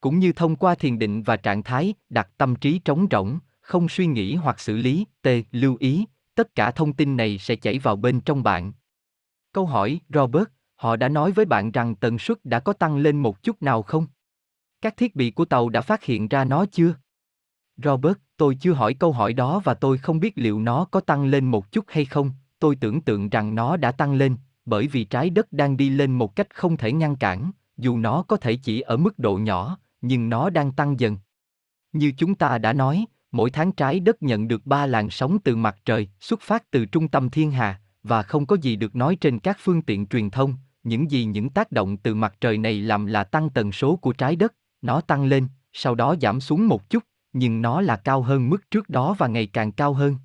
Cũng 0.00 0.18
như 0.18 0.32
thông 0.32 0.56
qua 0.56 0.74
thiền 0.74 0.98
định 0.98 1.22
và 1.22 1.36
trạng 1.36 1.62
thái 1.62 1.94
đặt 2.10 2.28
tâm 2.36 2.56
trí 2.56 2.78
trống 2.78 3.06
rỗng, 3.10 3.38
không 3.60 3.88
suy 3.88 4.06
nghĩ 4.06 4.34
hoặc 4.34 4.60
xử 4.60 4.76
lý, 4.76 5.04
t, 5.22 5.28
lưu 5.52 5.76
ý, 5.80 6.04
tất 6.34 6.54
cả 6.54 6.70
thông 6.70 6.92
tin 6.92 7.16
này 7.16 7.38
sẽ 7.38 7.56
chảy 7.56 7.78
vào 7.78 7.96
bên 7.96 8.20
trong 8.20 8.42
bạn. 8.42 8.72
Câu 9.52 9.66
hỏi, 9.66 10.00
Robert, 10.08 10.44
họ 10.76 10.96
đã 10.96 11.08
nói 11.08 11.32
với 11.32 11.44
bạn 11.44 11.70
rằng 11.70 11.94
tần 11.94 12.18
suất 12.18 12.44
đã 12.44 12.60
có 12.60 12.72
tăng 12.72 12.96
lên 12.96 13.16
một 13.16 13.42
chút 13.42 13.62
nào 13.62 13.82
không? 13.82 14.06
Các 14.82 14.96
thiết 14.96 15.16
bị 15.16 15.30
của 15.30 15.44
tàu 15.44 15.68
đã 15.68 15.80
phát 15.80 16.04
hiện 16.04 16.28
ra 16.28 16.44
nó 16.44 16.66
chưa? 16.66 16.94
Robert, 17.76 18.16
tôi 18.36 18.56
chưa 18.60 18.72
hỏi 18.72 18.94
câu 18.94 19.12
hỏi 19.12 19.32
đó 19.32 19.60
và 19.64 19.74
tôi 19.74 19.98
không 19.98 20.20
biết 20.20 20.32
liệu 20.36 20.60
nó 20.60 20.84
có 20.84 21.00
tăng 21.00 21.24
lên 21.24 21.44
một 21.44 21.72
chút 21.72 21.84
hay 21.88 22.04
không, 22.04 22.30
tôi 22.58 22.76
tưởng 22.76 23.00
tượng 23.00 23.28
rằng 23.28 23.54
nó 23.54 23.76
đã 23.76 23.92
tăng 23.92 24.14
lên, 24.14 24.36
bởi 24.64 24.86
vì 24.86 25.04
trái 25.04 25.30
đất 25.30 25.52
đang 25.52 25.76
đi 25.76 25.90
lên 25.90 26.12
một 26.12 26.36
cách 26.36 26.54
không 26.54 26.76
thể 26.76 26.92
ngăn 26.92 27.16
cản, 27.16 27.50
dù 27.76 27.98
nó 27.98 28.22
có 28.22 28.36
thể 28.36 28.56
chỉ 28.56 28.80
ở 28.80 28.96
mức 28.96 29.18
độ 29.18 29.36
nhỏ, 29.36 29.78
nhưng 30.00 30.28
nó 30.28 30.50
đang 30.50 30.72
tăng 30.72 31.00
dần. 31.00 31.18
Như 31.92 32.12
chúng 32.16 32.34
ta 32.34 32.58
đã 32.58 32.72
nói, 32.72 33.04
mỗi 33.32 33.50
tháng 33.50 33.72
trái 33.72 34.00
đất 34.00 34.22
nhận 34.22 34.48
được 34.48 34.66
ba 34.66 34.86
làn 34.86 35.10
sóng 35.10 35.38
từ 35.44 35.56
mặt 35.56 35.76
trời 35.84 36.08
xuất 36.20 36.40
phát 36.40 36.70
từ 36.70 36.84
trung 36.86 37.08
tâm 37.08 37.30
thiên 37.30 37.50
hà, 37.50 37.80
và 38.02 38.22
không 38.22 38.46
có 38.46 38.56
gì 38.62 38.76
được 38.76 38.96
nói 38.96 39.16
trên 39.16 39.38
các 39.38 39.56
phương 39.60 39.82
tiện 39.82 40.06
truyền 40.06 40.30
thông, 40.30 40.54
những 40.82 41.10
gì 41.10 41.24
những 41.24 41.50
tác 41.50 41.72
động 41.72 41.96
từ 41.96 42.14
mặt 42.14 42.34
trời 42.40 42.58
này 42.58 42.80
làm 42.80 43.06
là 43.06 43.24
tăng 43.24 43.50
tần 43.50 43.72
số 43.72 43.96
của 43.96 44.12
trái 44.12 44.36
đất, 44.36 44.54
nó 44.82 45.00
tăng 45.00 45.24
lên, 45.24 45.48
sau 45.72 45.94
đó 45.94 46.14
giảm 46.20 46.40
xuống 46.40 46.68
một 46.68 46.90
chút, 46.90 47.04
nhưng 47.32 47.62
nó 47.62 47.80
là 47.80 47.96
cao 47.96 48.22
hơn 48.22 48.50
mức 48.50 48.70
trước 48.70 48.88
đó 48.88 49.14
và 49.18 49.26
ngày 49.26 49.46
càng 49.46 49.72
cao 49.72 49.92
hơn. 49.92 50.16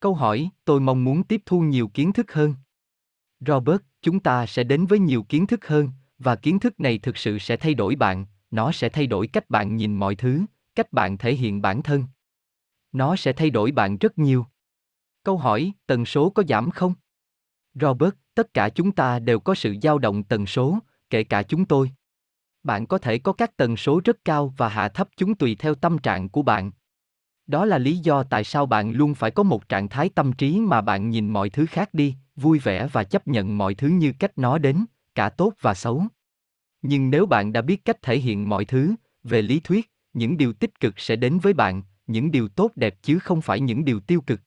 Câu 0.00 0.14
hỏi, 0.14 0.50
tôi 0.64 0.80
mong 0.80 1.04
muốn 1.04 1.24
tiếp 1.24 1.42
thu 1.46 1.60
nhiều 1.60 1.88
kiến 1.88 2.12
thức 2.12 2.32
hơn. 2.32 2.54
Robert, 3.40 3.80
chúng 4.02 4.20
ta 4.20 4.46
sẽ 4.46 4.64
đến 4.64 4.86
với 4.86 4.98
nhiều 4.98 5.22
kiến 5.22 5.46
thức 5.46 5.66
hơn, 5.66 5.88
và 6.18 6.36
kiến 6.36 6.58
thức 6.58 6.80
này 6.80 6.98
thực 6.98 7.16
sự 7.16 7.38
sẽ 7.38 7.56
thay 7.56 7.74
đổi 7.74 7.96
bạn, 7.96 8.26
nó 8.50 8.72
sẽ 8.72 8.88
thay 8.88 9.06
đổi 9.06 9.26
cách 9.26 9.50
bạn 9.50 9.76
nhìn 9.76 9.94
mọi 9.94 10.14
thứ, 10.14 10.42
cách 10.74 10.92
bạn 10.92 11.18
thể 11.18 11.34
hiện 11.34 11.62
bản 11.62 11.82
thân. 11.82 12.04
Nó 12.92 13.16
sẽ 13.16 13.32
thay 13.32 13.50
đổi 13.50 13.72
bạn 13.72 13.98
rất 13.98 14.18
nhiều. 14.18 14.46
Câu 15.24 15.36
hỏi, 15.36 15.72
tần 15.86 16.04
số 16.04 16.30
có 16.30 16.42
giảm 16.48 16.70
không? 16.70 16.94
Robert, 17.74 18.14
tất 18.34 18.54
cả 18.54 18.68
chúng 18.68 18.92
ta 18.92 19.18
đều 19.18 19.40
có 19.40 19.54
sự 19.54 19.76
dao 19.82 19.98
động 19.98 20.22
tần 20.22 20.46
số, 20.46 20.78
kể 21.10 21.24
cả 21.24 21.42
chúng 21.42 21.64
tôi. 21.64 21.90
Bạn 22.62 22.86
có 22.86 22.98
thể 22.98 23.18
có 23.18 23.32
các 23.32 23.56
tần 23.56 23.76
số 23.76 24.00
rất 24.04 24.24
cao 24.24 24.54
và 24.56 24.68
hạ 24.68 24.88
thấp 24.88 25.08
chúng 25.16 25.34
tùy 25.34 25.56
theo 25.58 25.74
tâm 25.74 25.98
trạng 25.98 26.28
của 26.28 26.42
bạn. 26.42 26.70
Đó 27.46 27.64
là 27.64 27.78
lý 27.78 27.96
do 27.96 28.22
tại 28.22 28.44
sao 28.44 28.66
bạn 28.66 28.92
luôn 28.92 29.14
phải 29.14 29.30
có 29.30 29.42
một 29.42 29.68
trạng 29.68 29.88
thái 29.88 30.08
tâm 30.08 30.32
trí 30.32 30.60
mà 30.60 30.80
bạn 30.80 31.10
nhìn 31.10 31.30
mọi 31.30 31.50
thứ 31.50 31.66
khác 31.66 31.94
đi, 31.94 32.14
vui 32.36 32.58
vẻ 32.58 32.88
và 32.92 33.04
chấp 33.04 33.28
nhận 33.28 33.58
mọi 33.58 33.74
thứ 33.74 33.88
như 33.88 34.12
cách 34.18 34.38
nó 34.38 34.58
đến, 34.58 34.84
cả 35.14 35.28
tốt 35.28 35.52
và 35.60 35.74
xấu. 35.74 36.04
Nhưng 36.82 37.10
nếu 37.10 37.26
bạn 37.26 37.52
đã 37.52 37.62
biết 37.62 37.84
cách 37.84 38.02
thể 38.02 38.18
hiện 38.18 38.48
mọi 38.48 38.64
thứ, 38.64 38.94
về 39.24 39.42
lý 39.42 39.60
thuyết, 39.60 39.90
những 40.12 40.36
điều 40.36 40.52
tích 40.52 40.80
cực 40.80 41.00
sẽ 41.00 41.16
đến 41.16 41.38
với 41.38 41.52
bạn, 41.52 41.82
những 42.06 42.30
điều 42.30 42.48
tốt 42.48 42.70
đẹp 42.76 42.94
chứ 43.02 43.18
không 43.18 43.42
phải 43.42 43.60
những 43.60 43.84
điều 43.84 44.00
tiêu 44.00 44.20
cực. 44.20 44.40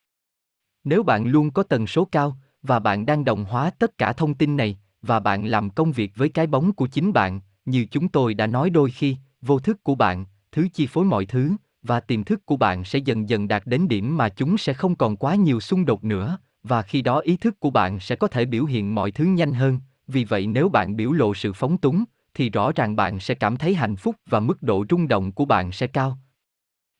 Nếu 0.85 1.03
bạn 1.03 1.27
luôn 1.27 1.51
có 1.51 1.63
tần 1.63 1.87
số 1.87 2.05
cao, 2.05 2.37
và 2.61 2.79
bạn 2.79 3.05
đang 3.05 3.25
đồng 3.25 3.45
hóa 3.45 3.69
tất 3.79 3.97
cả 3.97 4.13
thông 4.13 4.33
tin 4.33 4.57
này, 4.57 4.77
và 5.01 5.19
bạn 5.19 5.45
làm 5.45 5.69
công 5.69 5.91
việc 5.91 6.11
với 6.15 6.29
cái 6.29 6.47
bóng 6.47 6.73
của 6.73 6.87
chính 6.87 7.13
bạn, 7.13 7.39
như 7.65 7.85
chúng 7.91 8.09
tôi 8.09 8.33
đã 8.33 8.47
nói 8.47 8.69
đôi 8.69 8.91
khi, 8.91 9.17
vô 9.41 9.59
thức 9.59 9.83
của 9.83 9.95
bạn, 9.95 10.25
thứ 10.51 10.67
chi 10.73 10.87
phối 10.87 11.05
mọi 11.05 11.25
thứ, 11.25 11.51
và 11.81 11.99
tiềm 11.99 12.23
thức 12.23 12.45
của 12.45 12.57
bạn 12.57 12.83
sẽ 12.83 12.99
dần 12.99 13.29
dần 13.29 13.47
đạt 13.47 13.63
đến 13.65 13.87
điểm 13.87 14.17
mà 14.17 14.29
chúng 14.29 14.57
sẽ 14.57 14.73
không 14.73 14.95
còn 14.95 15.17
quá 15.17 15.35
nhiều 15.35 15.59
xung 15.59 15.85
đột 15.85 16.03
nữa, 16.03 16.37
và 16.63 16.81
khi 16.81 17.01
đó 17.01 17.19
ý 17.19 17.37
thức 17.37 17.59
của 17.59 17.69
bạn 17.69 17.99
sẽ 17.99 18.15
có 18.15 18.27
thể 18.27 18.45
biểu 18.45 18.65
hiện 18.65 18.95
mọi 18.95 19.11
thứ 19.11 19.25
nhanh 19.25 19.53
hơn, 19.53 19.79
vì 20.07 20.23
vậy 20.23 20.47
nếu 20.47 20.69
bạn 20.69 20.95
biểu 20.95 21.11
lộ 21.11 21.33
sự 21.33 21.53
phóng 21.53 21.77
túng, 21.77 22.03
thì 22.33 22.49
rõ 22.49 22.71
ràng 22.75 22.95
bạn 22.95 23.19
sẽ 23.19 23.35
cảm 23.35 23.57
thấy 23.57 23.75
hạnh 23.75 23.95
phúc 23.95 24.15
và 24.25 24.39
mức 24.39 24.63
độ 24.63 24.85
rung 24.89 25.07
động 25.07 25.31
của 25.31 25.45
bạn 25.45 25.71
sẽ 25.71 25.87
cao. 25.87 26.17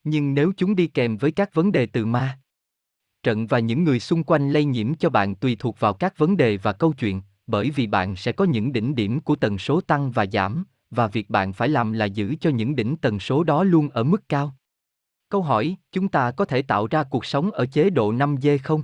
Nhưng 0.03 0.33
nếu 0.33 0.51
chúng 0.57 0.75
đi 0.75 0.87
kèm 0.87 1.17
với 1.17 1.31
các 1.31 1.53
vấn 1.53 1.71
đề 1.71 1.85
từ 1.85 2.05
ma, 2.05 2.39
trận 3.25 3.47
và 3.47 3.59
những 3.59 3.83
người 3.83 3.99
xung 3.99 4.23
quanh 4.23 4.51
lây 4.51 4.65
nhiễm 4.65 4.95
cho 4.95 5.09
bạn 5.09 5.35
tùy 5.35 5.55
thuộc 5.59 5.79
vào 5.79 5.93
các 5.93 6.17
vấn 6.17 6.37
đề 6.37 6.57
và 6.57 6.73
câu 6.73 6.93
chuyện, 6.93 7.21
bởi 7.47 7.69
vì 7.69 7.87
bạn 7.87 8.15
sẽ 8.15 8.31
có 8.31 8.45
những 8.45 8.73
đỉnh 8.73 8.95
điểm 8.95 9.19
của 9.19 9.35
tần 9.35 9.57
số 9.57 9.81
tăng 9.81 10.11
và 10.11 10.25
giảm, 10.25 10.63
và 10.91 11.07
việc 11.07 11.29
bạn 11.29 11.53
phải 11.53 11.69
làm 11.69 11.93
là 11.93 12.05
giữ 12.05 12.35
cho 12.41 12.49
những 12.49 12.75
đỉnh 12.75 12.97
tần 12.97 13.19
số 13.19 13.43
đó 13.43 13.63
luôn 13.63 13.89
ở 13.89 14.03
mức 14.03 14.29
cao. 14.29 14.55
Câu 15.29 15.41
hỏi, 15.41 15.75
chúng 15.91 16.07
ta 16.07 16.31
có 16.31 16.45
thể 16.45 16.61
tạo 16.61 16.87
ra 16.87 17.03
cuộc 17.03 17.25
sống 17.25 17.51
ở 17.51 17.65
chế 17.65 17.89
độ 17.89 18.13
5G 18.13 18.57
không? 18.63 18.83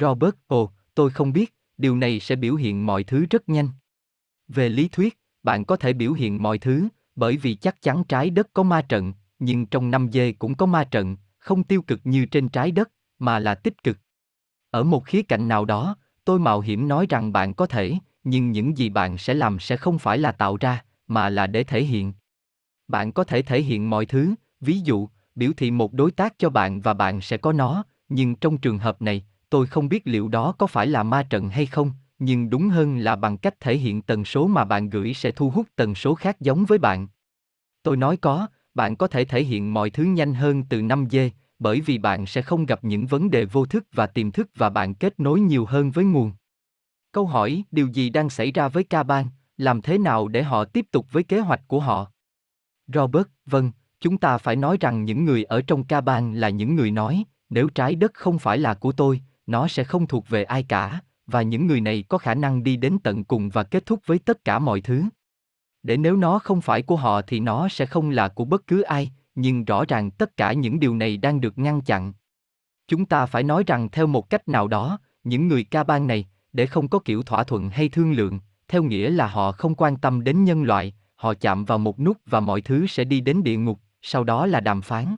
Robert, 0.00 0.34
ồ, 0.46 0.70
tôi 0.94 1.10
không 1.10 1.32
biết, 1.32 1.54
điều 1.78 1.96
này 1.96 2.20
sẽ 2.20 2.36
biểu 2.36 2.54
hiện 2.54 2.86
mọi 2.86 3.04
thứ 3.04 3.26
rất 3.30 3.48
nhanh. 3.48 3.68
Về 4.48 4.68
lý 4.68 4.88
thuyết, 4.88 5.18
bạn 5.42 5.64
có 5.64 5.76
thể 5.76 5.92
biểu 5.92 6.12
hiện 6.12 6.42
mọi 6.42 6.58
thứ, 6.58 6.88
bởi 7.16 7.36
vì 7.36 7.54
chắc 7.54 7.82
chắn 7.82 8.04
trái 8.04 8.30
đất 8.30 8.48
có 8.52 8.62
ma 8.62 8.82
trận, 8.82 9.12
nhưng 9.38 9.66
trong 9.66 9.90
5G 9.90 10.32
cũng 10.38 10.54
có 10.54 10.66
ma 10.66 10.84
trận, 10.84 11.16
không 11.38 11.64
tiêu 11.64 11.82
cực 11.82 12.00
như 12.04 12.26
trên 12.26 12.48
trái 12.48 12.70
đất, 12.70 12.90
mà 13.18 13.38
là 13.38 13.54
tích 13.54 13.82
cực. 13.84 13.98
Ở 14.70 14.82
một 14.82 15.04
khía 15.04 15.22
cạnh 15.22 15.48
nào 15.48 15.64
đó, 15.64 15.96
tôi 16.24 16.38
mạo 16.38 16.60
hiểm 16.60 16.88
nói 16.88 17.06
rằng 17.08 17.32
bạn 17.32 17.54
có 17.54 17.66
thể, 17.66 17.94
nhưng 18.24 18.52
những 18.52 18.78
gì 18.78 18.88
bạn 18.88 19.18
sẽ 19.18 19.34
làm 19.34 19.58
sẽ 19.58 19.76
không 19.76 19.98
phải 19.98 20.18
là 20.18 20.32
tạo 20.32 20.56
ra, 20.56 20.84
mà 21.06 21.28
là 21.28 21.46
để 21.46 21.64
thể 21.64 21.84
hiện. 21.84 22.12
Bạn 22.88 23.12
có 23.12 23.24
thể 23.24 23.42
thể 23.42 23.62
hiện 23.62 23.90
mọi 23.90 24.06
thứ, 24.06 24.34
ví 24.60 24.80
dụ, 24.80 25.08
biểu 25.34 25.52
thị 25.56 25.70
một 25.70 25.92
đối 25.92 26.10
tác 26.10 26.38
cho 26.38 26.50
bạn 26.50 26.80
và 26.80 26.94
bạn 26.94 27.20
sẽ 27.20 27.36
có 27.36 27.52
nó, 27.52 27.84
nhưng 28.08 28.36
trong 28.36 28.58
trường 28.58 28.78
hợp 28.78 29.02
này, 29.02 29.24
tôi 29.50 29.66
không 29.66 29.88
biết 29.88 30.02
liệu 30.04 30.28
đó 30.28 30.52
có 30.58 30.66
phải 30.66 30.86
là 30.86 31.02
ma 31.02 31.22
trận 31.22 31.48
hay 31.48 31.66
không, 31.66 31.92
nhưng 32.18 32.50
đúng 32.50 32.68
hơn 32.68 32.98
là 32.98 33.16
bằng 33.16 33.36
cách 33.36 33.60
thể 33.60 33.76
hiện 33.76 34.02
tần 34.02 34.24
số 34.24 34.46
mà 34.46 34.64
bạn 34.64 34.90
gửi 34.90 35.14
sẽ 35.14 35.30
thu 35.30 35.50
hút 35.50 35.66
tần 35.76 35.94
số 35.94 36.14
khác 36.14 36.40
giống 36.40 36.64
với 36.64 36.78
bạn. 36.78 37.08
Tôi 37.82 37.96
nói 37.96 38.16
có, 38.16 38.46
bạn 38.74 38.96
có 38.96 39.06
thể 39.06 39.24
thể 39.24 39.44
hiện 39.44 39.74
mọi 39.74 39.90
thứ 39.90 40.04
nhanh 40.04 40.34
hơn 40.34 40.64
từ 40.64 40.82
5G, 40.82 41.30
bởi 41.64 41.80
vì 41.80 41.98
bạn 41.98 42.26
sẽ 42.26 42.42
không 42.42 42.66
gặp 42.66 42.84
những 42.84 43.06
vấn 43.06 43.30
đề 43.30 43.44
vô 43.44 43.66
thức 43.66 43.84
và 43.92 44.06
tiềm 44.06 44.30
thức 44.30 44.50
và 44.56 44.70
bạn 44.70 44.94
kết 44.94 45.20
nối 45.20 45.40
nhiều 45.40 45.64
hơn 45.64 45.90
với 45.90 46.04
nguồn. 46.04 46.32
Câu 47.12 47.26
hỏi, 47.26 47.64
điều 47.70 47.86
gì 47.86 48.10
đang 48.10 48.30
xảy 48.30 48.52
ra 48.52 48.68
với 48.68 48.84
ca 48.84 49.02
bang, 49.02 49.26
làm 49.56 49.82
thế 49.82 49.98
nào 49.98 50.28
để 50.28 50.42
họ 50.42 50.64
tiếp 50.64 50.86
tục 50.90 51.06
với 51.12 51.22
kế 51.22 51.40
hoạch 51.40 51.60
của 51.68 51.80
họ? 51.80 52.10
Robert, 52.86 53.26
vâng, 53.46 53.72
chúng 54.00 54.18
ta 54.18 54.38
phải 54.38 54.56
nói 54.56 54.76
rằng 54.80 55.04
những 55.04 55.24
người 55.24 55.44
ở 55.44 55.62
trong 55.62 55.84
ca 55.84 56.00
bang 56.00 56.34
là 56.34 56.48
những 56.48 56.76
người 56.76 56.90
nói, 56.90 57.24
nếu 57.50 57.68
trái 57.68 57.94
đất 57.94 58.14
không 58.14 58.38
phải 58.38 58.58
là 58.58 58.74
của 58.74 58.92
tôi, 58.92 59.20
nó 59.46 59.68
sẽ 59.68 59.84
không 59.84 60.06
thuộc 60.06 60.28
về 60.28 60.44
ai 60.44 60.62
cả, 60.62 61.00
và 61.26 61.42
những 61.42 61.66
người 61.66 61.80
này 61.80 62.04
có 62.08 62.18
khả 62.18 62.34
năng 62.34 62.62
đi 62.62 62.76
đến 62.76 62.98
tận 63.02 63.24
cùng 63.24 63.48
và 63.48 63.62
kết 63.62 63.86
thúc 63.86 64.00
với 64.06 64.18
tất 64.18 64.44
cả 64.44 64.58
mọi 64.58 64.80
thứ. 64.80 65.02
Để 65.82 65.96
nếu 65.96 66.16
nó 66.16 66.38
không 66.38 66.60
phải 66.60 66.82
của 66.82 66.96
họ 66.96 67.22
thì 67.22 67.40
nó 67.40 67.68
sẽ 67.68 67.86
không 67.86 68.10
là 68.10 68.28
của 68.28 68.44
bất 68.44 68.66
cứ 68.66 68.82
ai, 68.82 69.12
nhưng 69.34 69.64
rõ 69.64 69.84
ràng 69.88 70.10
tất 70.10 70.36
cả 70.36 70.52
những 70.52 70.80
điều 70.80 70.94
này 70.94 71.16
đang 71.16 71.40
được 71.40 71.58
ngăn 71.58 71.80
chặn. 71.80 72.12
Chúng 72.88 73.06
ta 73.06 73.26
phải 73.26 73.42
nói 73.42 73.64
rằng 73.66 73.88
theo 73.88 74.06
một 74.06 74.30
cách 74.30 74.48
nào 74.48 74.68
đó, 74.68 74.98
những 75.24 75.48
người 75.48 75.64
ca 75.64 75.84
bang 75.84 76.06
này, 76.06 76.26
để 76.52 76.66
không 76.66 76.88
có 76.88 76.98
kiểu 76.98 77.22
thỏa 77.22 77.44
thuận 77.44 77.70
hay 77.70 77.88
thương 77.88 78.12
lượng, 78.12 78.40
theo 78.68 78.82
nghĩa 78.82 79.10
là 79.10 79.26
họ 79.26 79.52
không 79.52 79.74
quan 79.74 79.96
tâm 79.96 80.24
đến 80.24 80.44
nhân 80.44 80.62
loại, 80.62 80.94
họ 81.14 81.34
chạm 81.34 81.64
vào 81.64 81.78
một 81.78 82.00
nút 82.00 82.16
và 82.26 82.40
mọi 82.40 82.60
thứ 82.60 82.86
sẽ 82.86 83.04
đi 83.04 83.20
đến 83.20 83.42
địa 83.42 83.56
ngục, 83.56 83.80
sau 84.02 84.24
đó 84.24 84.46
là 84.46 84.60
đàm 84.60 84.82
phán. 84.82 85.16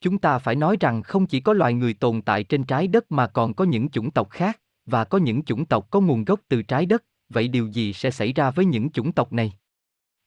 Chúng 0.00 0.18
ta 0.18 0.38
phải 0.38 0.56
nói 0.56 0.76
rằng 0.80 1.02
không 1.02 1.26
chỉ 1.26 1.40
có 1.40 1.52
loài 1.52 1.74
người 1.74 1.94
tồn 1.94 2.22
tại 2.22 2.44
trên 2.44 2.64
trái 2.64 2.88
đất 2.88 3.12
mà 3.12 3.26
còn 3.26 3.54
có 3.54 3.64
những 3.64 3.88
chủng 3.88 4.10
tộc 4.10 4.30
khác, 4.30 4.60
và 4.86 5.04
có 5.04 5.18
những 5.18 5.42
chủng 5.42 5.66
tộc 5.66 5.90
có 5.90 6.00
nguồn 6.00 6.24
gốc 6.24 6.40
từ 6.48 6.62
trái 6.62 6.86
đất, 6.86 7.04
vậy 7.28 7.48
điều 7.48 7.66
gì 7.66 7.92
sẽ 7.92 8.10
xảy 8.10 8.32
ra 8.32 8.50
với 8.50 8.64
những 8.64 8.90
chủng 8.90 9.12
tộc 9.12 9.32
này? 9.32 9.52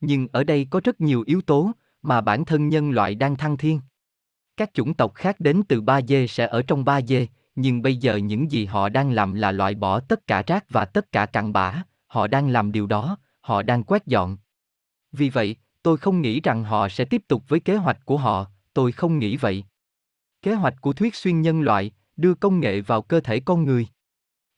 Nhưng 0.02 0.28
ở 0.32 0.44
đây 0.44 0.68
có 0.70 0.82
rất 0.84 1.02
nhiều 1.02 1.24
yếu 1.26 1.42
tố 1.42 1.72
mà 2.04 2.22
bản 2.22 2.46
thân 2.46 2.70
nhân 2.70 2.92
loại 2.92 3.16
đang 3.16 3.36
thăng 3.36 3.58
thiên. 3.58 3.80
Các 4.58 4.74
chủng 4.74 4.94
tộc 4.94 5.13
khác 5.16 5.39
đến 5.39 5.62
từ 5.68 5.82
ba 5.82 6.02
dê 6.02 6.28
sẽ 6.28 6.48
ở 6.48 6.62
trong 6.62 6.86
ba 6.86 7.02
dê, 7.02 7.28
nhưng 7.56 7.82
bây 7.82 7.98
giờ 7.98 8.16
những 8.16 8.52
gì 8.52 8.66
họ 8.66 8.89
đang 8.89 9.12
làm 9.12 9.34
là 9.34 9.52
loại 9.52 9.76
bỏ 9.76 10.00
tất 10.00 10.28
cả 10.28 10.44
rác 10.48 10.66
và 10.70 10.86
tất 10.86 11.12
cả 11.12 11.26
cặn 11.26 11.54
bã, 11.54 11.84
họ 12.08 12.28
đang 12.28 12.50
làm 12.50 12.72
điều 12.72 12.88
đó, 12.88 13.18
họ 13.42 13.62
đang 13.62 13.84
quét 13.84 14.06
dọn. 14.06 14.38
Vì 15.12 15.30
vậy, 15.30 15.56
tôi 15.84 15.98
không 15.98 16.22
nghĩ 16.22 16.42
rằng 16.42 16.63
họ 16.63 16.89
sẽ 16.89 17.06
tiếp 17.06 17.22
tục 17.28 17.44
với 17.48 17.60
kế 17.60 17.76
hoạch 17.76 18.06
của 18.06 18.18
họ, 18.18 18.46
tôi 18.74 18.92
không 18.92 19.20
nghĩ 19.20 19.38
vậy. 19.38 19.63
Kế 20.42 20.54
hoạch 20.54 20.82
của 20.82 20.94
thuyết 20.94 21.16
xuyên 21.16 21.42
nhân 21.42 21.62
loại, 21.62 21.92
đưa 22.18 22.34
công 22.34 22.60
nghệ 22.60 22.82
vào 22.82 23.02
cơ 23.02 23.20
thể 23.20 23.39
con 23.39 23.63
người. 23.63 23.88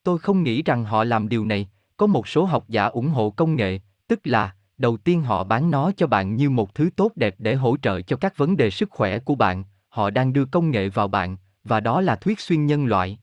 Tôi 0.03 0.19
không 0.19 0.43
nghĩ 0.43 0.63
rằng 0.63 0.85
họ 0.85 1.03
làm 1.03 1.29
điều 1.29 1.45
này, 1.45 1.69
có 1.97 2.07
một 2.07 2.27
số 2.27 2.45
học 2.45 2.65
giả 2.67 2.85
ủng 2.85 3.09
hộ 3.09 3.29
công 3.29 3.55
nghệ, 3.55 3.79
tức 4.07 4.19
là, 4.23 4.55
đầu 4.77 4.97
tiên 4.97 5.21
họ 5.21 5.43
bán 5.43 5.71
nó 5.71 5.91
cho 5.91 6.07
bạn 6.07 6.35
như 6.35 6.49
một 6.49 6.75
thứ 6.75 6.89
tốt 6.95 7.11
đẹp 7.15 7.35
để 7.37 7.55
hỗ 7.55 7.77
trợ 7.77 8.01
cho 8.01 8.17
các 8.17 8.37
vấn 8.37 8.57
đề 8.57 8.69
sức 8.69 8.89
khỏe 8.91 9.19
của 9.19 9.35
bạn, 9.35 9.63
họ 9.89 10.09
đang 10.09 10.33
đưa 10.33 10.45
công 10.45 10.71
nghệ 10.71 10.89
vào 10.89 11.07
bạn, 11.07 11.37
và 11.63 11.79
đó 11.79 12.01
là 12.01 12.15
thuyết 12.15 12.39
xuyên 12.39 12.65
nhân 12.65 12.85
loại. 12.85 13.19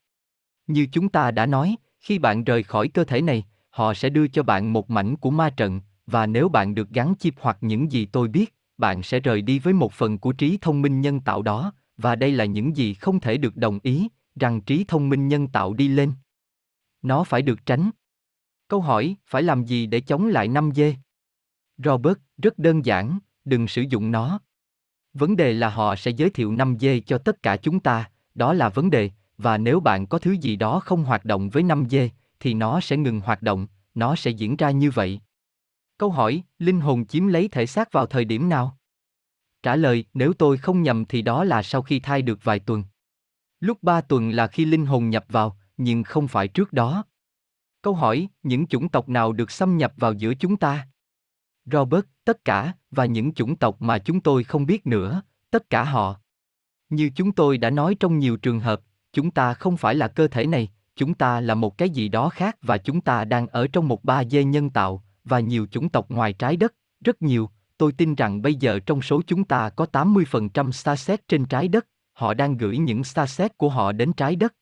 Như 0.67 0.87
chúng 0.93 1.09
ta 1.09 1.31
đã 1.31 1.47
nói, 1.47 1.77
khi 2.01 2.19
bạn 2.19 2.45
rời 2.45 2.63
khỏi 2.63 2.89
cơ 2.89 3.05
thể 3.05 3.23
này, 3.23 3.45
họ 3.71 3.95
sẽ 3.95 4.09
đưa 4.09 4.29
cho 4.29 4.43
bạn 4.43 4.73
một 4.73 4.91
mảnh 4.91 5.17
của 5.17 5.31
ma 5.31 5.51
trận, 5.51 5.81
và 6.07 6.27
nếu 6.27 6.49
bạn 6.49 6.75
được 6.75 6.91
gắn 6.91 7.15
chip 7.19 7.35
hoặc 7.41 7.59
những 7.61 7.93
gì 7.93 8.07
tôi 8.07 8.29
biết, 8.29 8.55
bạn 8.79 9.03
sẽ 9.03 9.21
rời 9.21 9.43
đi 9.43 9.59
với 9.59 9.73
một 9.73 9.93
phần 9.93 10.19
của 10.19 10.33
trí 10.33 10.59
thông 10.61 10.83
minh 10.83 11.01
nhân 11.01 11.21
tạo 11.21 11.43
đó, 11.43 11.73
và 11.97 12.17
đây 12.17 12.33
là 12.33 12.45
những 12.45 12.77
gì 12.77 12.95
không 12.95 13.21
thể 13.21 13.37
được 13.37 13.57
đồng 13.57 13.79
ý, 13.83 14.09
rằng 14.41 14.61
trí 14.61 14.85
thông 14.89 15.09
minh 15.09 15.29
nhân 15.29 15.49
tạo 15.49 15.75
đi 15.75 15.89
lên. 15.89 16.13
Nó 17.03 17.25
phải 17.25 17.43
được 17.43 17.67
tránh. 17.67 17.91
Câu 18.69 18.81
hỏi, 18.81 19.17
phải 19.27 19.43
làm 19.43 19.65
gì 19.65 19.87
để 19.87 20.01
chống 20.01 20.27
lại 20.27 20.49
5G? 20.49 20.95
Robert, 21.85 22.19
rất 22.43 22.59
đơn 22.59 22.85
giản, 22.85 23.19
đừng 23.45 23.69
sử 23.69 23.83
dụng 23.83 24.11
nó. 24.11 24.41
Vấn 25.15 25.37
đề 25.37 25.53
là 25.53 25.69
họ 25.69 25.97
sẽ 25.97 26.11
giới 26.11 26.31
thiệu 26.31 26.53
5G 26.53 27.01
cho 27.07 27.19
tất 27.19 27.43
cả 27.43 27.57
chúng 27.57 27.81
ta, 27.81 28.11
đó 28.35 28.53
là 28.53 28.69
vấn 28.69 28.91
đề, 28.91 29.11
và 29.39 29.59
nếu 29.59 29.81
bạn 29.81 30.07
có 30.07 30.19
thứ 30.19 30.33
gì 30.33 30.57
đó 30.57 30.81
không 30.81 31.05
hoạt 31.05 31.25
động 31.25 31.51
với 31.51 31.63
5G, 31.63 32.09
thì 32.41 32.55
nó 32.55 32.81
sẽ 32.81 32.97
ngừng 32.97 33.21
hoạt 33.21 33.43
động, 33.43 33.67
nó 33.95 34.17
sẽ 34.17 34.31
diễn 34.31 34.57
ra 34.57 34.71
như 34.71 34.91
vậy. 34.91 35.21
Câu 35.99 36.11
hỏi, 36.11 36.43
linh 36.59 36.81
hồn 36.81 37.07
chiếm 37.07 37.27
lấy 37.27 37.49
thể 37.49 37.67
xác 37.67 37.93
vào 37.93 38.07
thời 38.07 38.25
điểm 38.25 38.49
nào? 38.49 38.79
Trả 39.63 39.77
lời, 39.77 40.05
nếu 40.15 40.33
tôi 40.33 40.57
không 40.57 40.83
nhầm 40.83 41.05
thì 41.05 41.23
đó 41.23 41.45
là 41.45 41.63
sau 41.63 41.83
khi 41.83 42.01
thai 42.01 42.23
được 42.23 42.45
vài 42.45 42.59
tuần. 42.59 42.85
Lúc 43.61 43.83
3 43.83 44.01
tuần 44.01 44.31
là 44.31 44.47
khi 44.47 44.65
linh 44.65 44.87
hồn 44.87 45.11
nhập 45.11 45.25
vào, 45.29 45.57
nhưng 45.77 46.03
không 46.03 46.29
phải 46.29 46.49
trước 46.49 46.73
đó. 46.73 47.05
Câu 47.83 47.95
hỏi, 47.95 48.29
những 48.43 48.67
chủng 48.67 48.89
tộc 48.89 49.09
nào 49.09 49.33
được 49.33 49.51
xâm 49.51 49.77
nhập 49.77 49.93
vào 49.97 50.13
giữa 50.13 50.35
chúng 50.35 50.57
ta? 50.57 50.87
Robert, 51.67 52.05
tất 52.25 52.45
cả, 52.45 52.73
và 52.91 53.05
những 53.05 53.35
chủng 53.35 53.57
tộc 53.57 53.83
mà 53.83 53.99
chúng 53.99 54.21
tôi 54.21 54.45
không 54.45 54.67
biết 54.67 54.87
nữa, 54.87 55.23
tất 55.51 55.71
cả 55.71 55.85
họ. 55.85 56.17
Như 56.91 57.11
chúng 57.15 57.33
tôi 57.33 57.59
đã 57.59 57.71
nói 57.71 57.97
trong 58.01 58.19
nhiều 58.19 58.37
trường 58.37 58.61
hợp, 58.61 58.81
chúng 59.13 59.31
ta 59.31 59.55
không 59.55 59.77
phải 59.77 59.95
là 59.95 60.09
cơ 60.09 60.29
thể 60.29 60.47
này, 60.47 60.69
chúng 60.97 61.15
ta 61.15 61.41
là 61.41 61.55
một 61.55 61.79
cái 61.79 61.91
gì 61.91 62.09
đó 62.09 62.29
khác 62.29 62.57
và 62.63 62.79
chúng 62.79 63.01
ta 63.01 63.25
đang 63.25 63.47
ở 63.47 63.67
trong 63.67 63.89
một 63.89 64.05
ba 64.05 64.25
dê 64.25 64.45
nhân 64.45 64.71
tạo, 64.71 65.05
và 65.25 65.41
nhiều 65.41 65.67
chủng 65.67 65.89
tộc 65.89 66.11
ngoài 66.11 66.33
trái 66.33 66.57
đất, 66.57 66.75
rất 67.05 67.23
nhiều, 67.23 67.51
tôi 67.79 67.93
tin 67.93 68.15
rằng 68.15 68.43
bây 68.43 68.55
giờ 68.55 68.79
trong 68.87 69.03
số 69.03 69.23
chúng 69.27 69.45
ta 69.45 69.71
có 69.71 69.87
80% 69.93 70.73
starset 70.73 71.29
trên 71.29 71.45
trái 71.45 71.69
đất, 71.69 71.87
họ 72.13 72.35
đang 72.35 72.57
gửi 72.57 72.79
những 72.79 73.05
starset 73.05 73.59
của 73.59 73.69
họ 73.69 73.93
đến 73.93 74.13
trái 74.13 74.37
đất. 74.37 74.55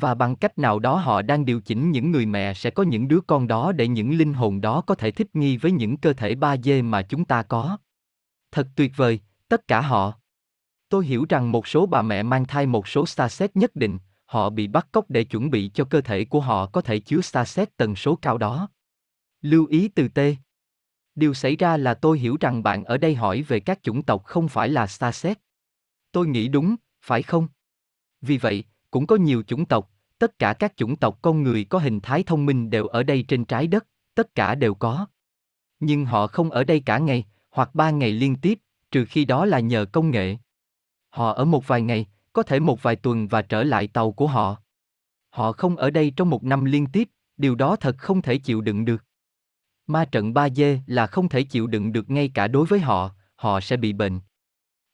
Và 0.00 0.14
bằng 0.14 0.36
cách 0.36 0.58
nào 0.58 0.78
đó 0.78 0.96
họ 0.96 1.22
đang 1.22 1.44
điều 1.44 1.60
chỉnh 1.60 1.90
những 1.90 2.10
người 2.10 2.26
mẹ 2.26 2.54
sẽ 2.54 2.70
có 2.70 2.82
những 2.82 3.08
đứa 3.08 3.20
con 3.20 3.46
đó 3.46 3.72
để 3.72 3.88
những 3.88 4.18
linh 4.18 4.34
hồn 4.34 4.60
đó 4.60 4.80
có 4.80 4.94
thể 4.94 5.10
thích 5.10 5.36
nghi 5.36 5.56
với 5.56 5.72
những 5.72 5.96
cơ 5.96 6.12
thể 6.12 6.34
3D 6.34 6.84
mà 6.84 7.02
chúng 7.02 7.24
ta 7.24 7.42
có. 7.42 7.78
Thật 8.52 8.68
tuyệt 8.76 8.92
vời, 8.96 9.20
tất 9.48 9.68
cả 9.68 9.80
họ. 9.80 10.12
Tôi 10.88 11.06
hiểu 11.06 11.26
rằng 11.28 11.52
một 11.52 11.66
số 11.66 11.86
bà 11.86 12.02
mẹ 12.02 12.22
mang 12.22 12.44
thai 12.44 12.66
một 12.66 12.88
số 12.88 13.06
starset 13.06 13.56
nhất 13.56 13.76
định, 13.76 13.98
họ 14.24 14.50
bị 14.50 14.66
bắt 14.68 14.88
cóc 14.92 15.10
để 15.10 15.24
chuẩn 15.24 15.50
bị 15.50 15.70
cho 15.74 15.84
cơ 15.84 16.00
thể 16.00 16.24
của 16.24 16.40
họ 16.40 16.66
có 16.66 16.80
thể 16.80 16.98
chứa 16.98 17.20
starset 17.20 17.76
tần 17.76 17.96
số 17.96 18.16
cao 18.16 18.38
đó. 18.38 18.68
Lưu 19.42 19.66
ý 19.66 19.88
từ 19.88 20.08
T. 20.08 20.18
Điều 21.14 21.34
xảy 21.34 21.56
ra 21.56 21.76
là 21.76 21.94
tôi 21.94 22.18
hiểu 22.18 22.36
rằng 22.40 22.62
bạn 22.62 22.84
ở 22.84 22.98
đây 22.98 23.14
hỏi 23.14 23.42
về 23.42 23.60
các 23.60 23.82
chủng 23.82 24.02
tộc 24.02 24.24
không 24.24 24.48
phải 24.48 24.68
là 24.68 24.86
starset. 24.86 25.38
Tôi 26.12 26.26
nghĩ 26.26 26.48
đúng, 26.48 26.76
phải 27.02 27.22
không? 27.22 27.48
Vì 28.20 28.38
vậy, 28.38 28.64
cũng 28.96 29.06
có 29.06 29.16
nhiều 29.16 29.42
chủng 29.46 29.64
tộc, 29.64 29.90
tất 30.18 30.38
cả 30.38 30.52
các 30.52 30.76
chủng 30.76 30.96
tộc 30.96 31.18
con 31.22 31.42
người 31.42 31.64
có 31.64 31.78
hình 31.78 32.00
thái 32.00 32.22
thông 32.22 32.46
minh 32.46 32.70
đều 32.70 32.86
ở 32.86 33.02
đây 33.02 33.24
trên 33.28 33.44
trái 33.44 33.66
đất, 33.66 33.86
tất 34.14 34.34
cả 34.34 34.54
đều 34.54 34.74
có. 34.74 35.06
Nhưng 35.80 36.04
họ 36.04 36.26
không 36.26 36.50
ở 36.50 36.64
đây 36.64 36.80
cả 36.80 36.98
ngày, 36.98 37.24
hoặc 37.50 37.74
ba 37.74 37.90
ngày 37.90 38.10
liên 38.10 38.36
tiếp, 38.36 38.58
trừ 38.90 39.04
khi 39.04 39.24
đó 39.24 39.44
là 39.44 39.60
nhờ 39.60 39.84
công 39.84 40.10
nghệ. 40.10 40.36
Họ 41.10 41.32
ở 41.32 41.44
một 41.44 41.68
vài 41.68 41.82
ngày, 41.82 42.06
có 42.32 42.42
thể 42.42 42.60
một 42.60 42.82
vài 42.82 42.96
tuần 42.96 43.28
và 43.28 43.42
trở 43.42 43.62
lại 43.62 43.86
tàu 43.86 44.12
của 44.12 44.26
họ. 44.26 44.56
Họ 45.30 45.52
không 45.52 45.76
ở 45.76 45.90
đây 45.90 46.12
trong 46.16 46.30
một 46.30 46.44
năm 46.44 46.64
liên 46.64 46.86
tiếp, 46.86 47.08
điều 47.36 47.54
đó 47.54 47.76
thật 47.76 47.98
không 47.98 48.22
thể 48.22 48.38
chịu 48.38 48.60
đựng 48.60 48.84
được. 48.84 49.04
Ma 49.86 50.04
trận 50.04 50.32
3D 50.32 50.78
là 50.86 51.06
không 51.06 51.28
thể 51.28 51.42
chịu 51.42 51.66
đựng 51.66 51.92
được 51.92 52.10
ngay 52.10 52.30
cả 52.34 52.48
đối 52.48 52.66
với 52.66 52.80
họ, 52.80 53.10
họ 53.34 53.60
sẽ 53.60 53.76
bị 53.76 53.92
bệnh. 53.92 54.20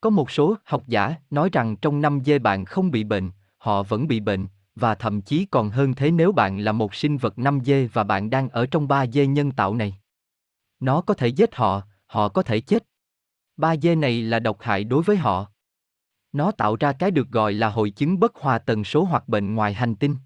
Có 0.01 0.11
một 0.11 0.31
số 0.31 0.57
học 0.65 0.83
giả 0.87 1.15
nói 1.31 1.49
rằng 1.53 1.77
trong 1.77 2.01
5 2.01 2.21
dê 2.25 2.39
bạn 2.39 2.65
không 2.65 2.91
bị 2.91 3.05
bệnh, 3.05 3.31
họ 3.63 3.83
vẫn 3.83 4.09
bị 4.09 4.21
bệnh, 4.21 4.47
và 4.77 4.95
thậm 4.95 5.23
chí 5.23 5.47
còn 5.51 5.71
hơn 5.71 5.95
thế 5.95 6.11
nếu 6.11 6.33
bạn 6.33 6.59
là 6.59 6.73
một 6.73 6.95
sinh 6.95 7.17
vật 7.17 7.35
5D 7.37 7.89
và 7.93 8.05
bạn 8.05 8.31
đang 8.31 8.49
ở 8.49 8.67
trong 8.67 8.89
3D 8.89 9.27
nhân 9.27 9.51
tạo 9.53 9.75
này. 9.75 9.99
Nó 10.81 11.01
có 11.01 11.15
thể 11.15 11.29
giết 11.29 11.55
họ, 11.55 11.83
họ 12.07 12.29
có 12.29 12.43
thể 12.43 12.61
chết. 12.61 12.83
3D 13.57 14.01
này 14.01 14.23
là 14.23 14.39
độc 14.39 14.57
hại 14.61 14.85
đối 14.85 15.03
với 15.03 15.17
họ. 15.17 15.47
Nó 16.33 16.53
tạo 16.53 16.77
ra 16.81 16.93
cái 16.93 17.11
được 17.11 17.29
gọi 17.29 17.53
là 17.53 17.69
hội 17.69 17.91
chứng 17.91 18.21
bất 18.21 18.37
hòa 18.37 18.59
tần 18.59 18.85
số 18.85 19.05
hoặc 19.05 19.29
bệnh 19.29 19.55
ngoài 19.55 19.75
hành 19.75 19.95
tinh. 19.95 20.17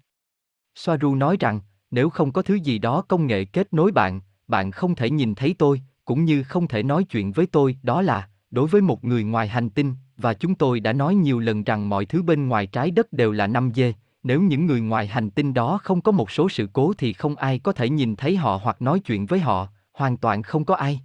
Soaru 0.75 1.15
nói 1.15 1.37
rằng, 1.39 1.59
nếu 1.91 2.09
không 2.09 2.31
có 2.31 2.41
thứ 2.41 2.55
gì 2.55 2.79
đó 2.79 3.01
công 3.01 3.27
nghệ 3.27 3.45
kết 3.45 3.73
nối 3.73 3.91
bạn, 3.91 4.21
bạn 4.47 4.71
không 4.71 4.95
thể 4.95 5.09
nhìn 5.09 5.35
thấy 5.35 5.55
tôi, 5.59 5.81
cũng 6.05 6.25
như 6.25 6.43
không 6.43 6.67
thể 6.67 6.83
nói 6.83 7.03
chuyện 7.03 7.31
với 7.31 7.47
tôi, 7.47 7.77
đó 7.83 8.01
là, 8.01 8.29
đối 8.51 8.67
với 8.67 8.81
một 8.81 9.03
người 9.03 9.23
ngoài 9.23 9.47
hành 9.47 9.69
tinh, 9.69 9.95
và 10.17 10.33
chúng 10.33 10.55
tôi 10.55 10.79
đã 10.79 10.93
nói 10.93 11.15
nhiều 11.15 11.39
lần 11.39 11.63
rằng 11.63 11.89
mọi 11.89 12.05
thứ 12.05 12.23
bên 12.23 12.47
ngoài 12.47 12.67
trái 12.67 12.91
đất 12.91 13.13
đều 13.13 13.31
là 13.31 13.47
5D, 13.47 13.93
nếu 14.23 14.41
những 14.41 14.65
người 14.65 14.81
ngoài 14.81 15.07
hành 15.07 15.29
tinh 15.29 15.53
đó 15.53 15.79
không 15.83 16.01
có 16.01 16.11
một 16.11 16.31
số 16.31 16.49
sự 16.49 16.69
cố 16.73 16.93
thì 16.97 17.13
không 17.13 17.35
ai 17.35 17.59
có 17.59 17.71
thể 17.73 17.89
nhìn 17.89 18.15
thấy 18.15 18.35
họ 18.35 18.59
hoặc 18.63 18.81
nói 18.81 18.99
chuyện 18.99 19.25
với 19.25 19.39
họ, 19.39 19.67
hoàn 19.93 20.17
toàn 20.17 20.43
không 20.43 20.65
có 20.65 20.75
ai. 20.75 21.01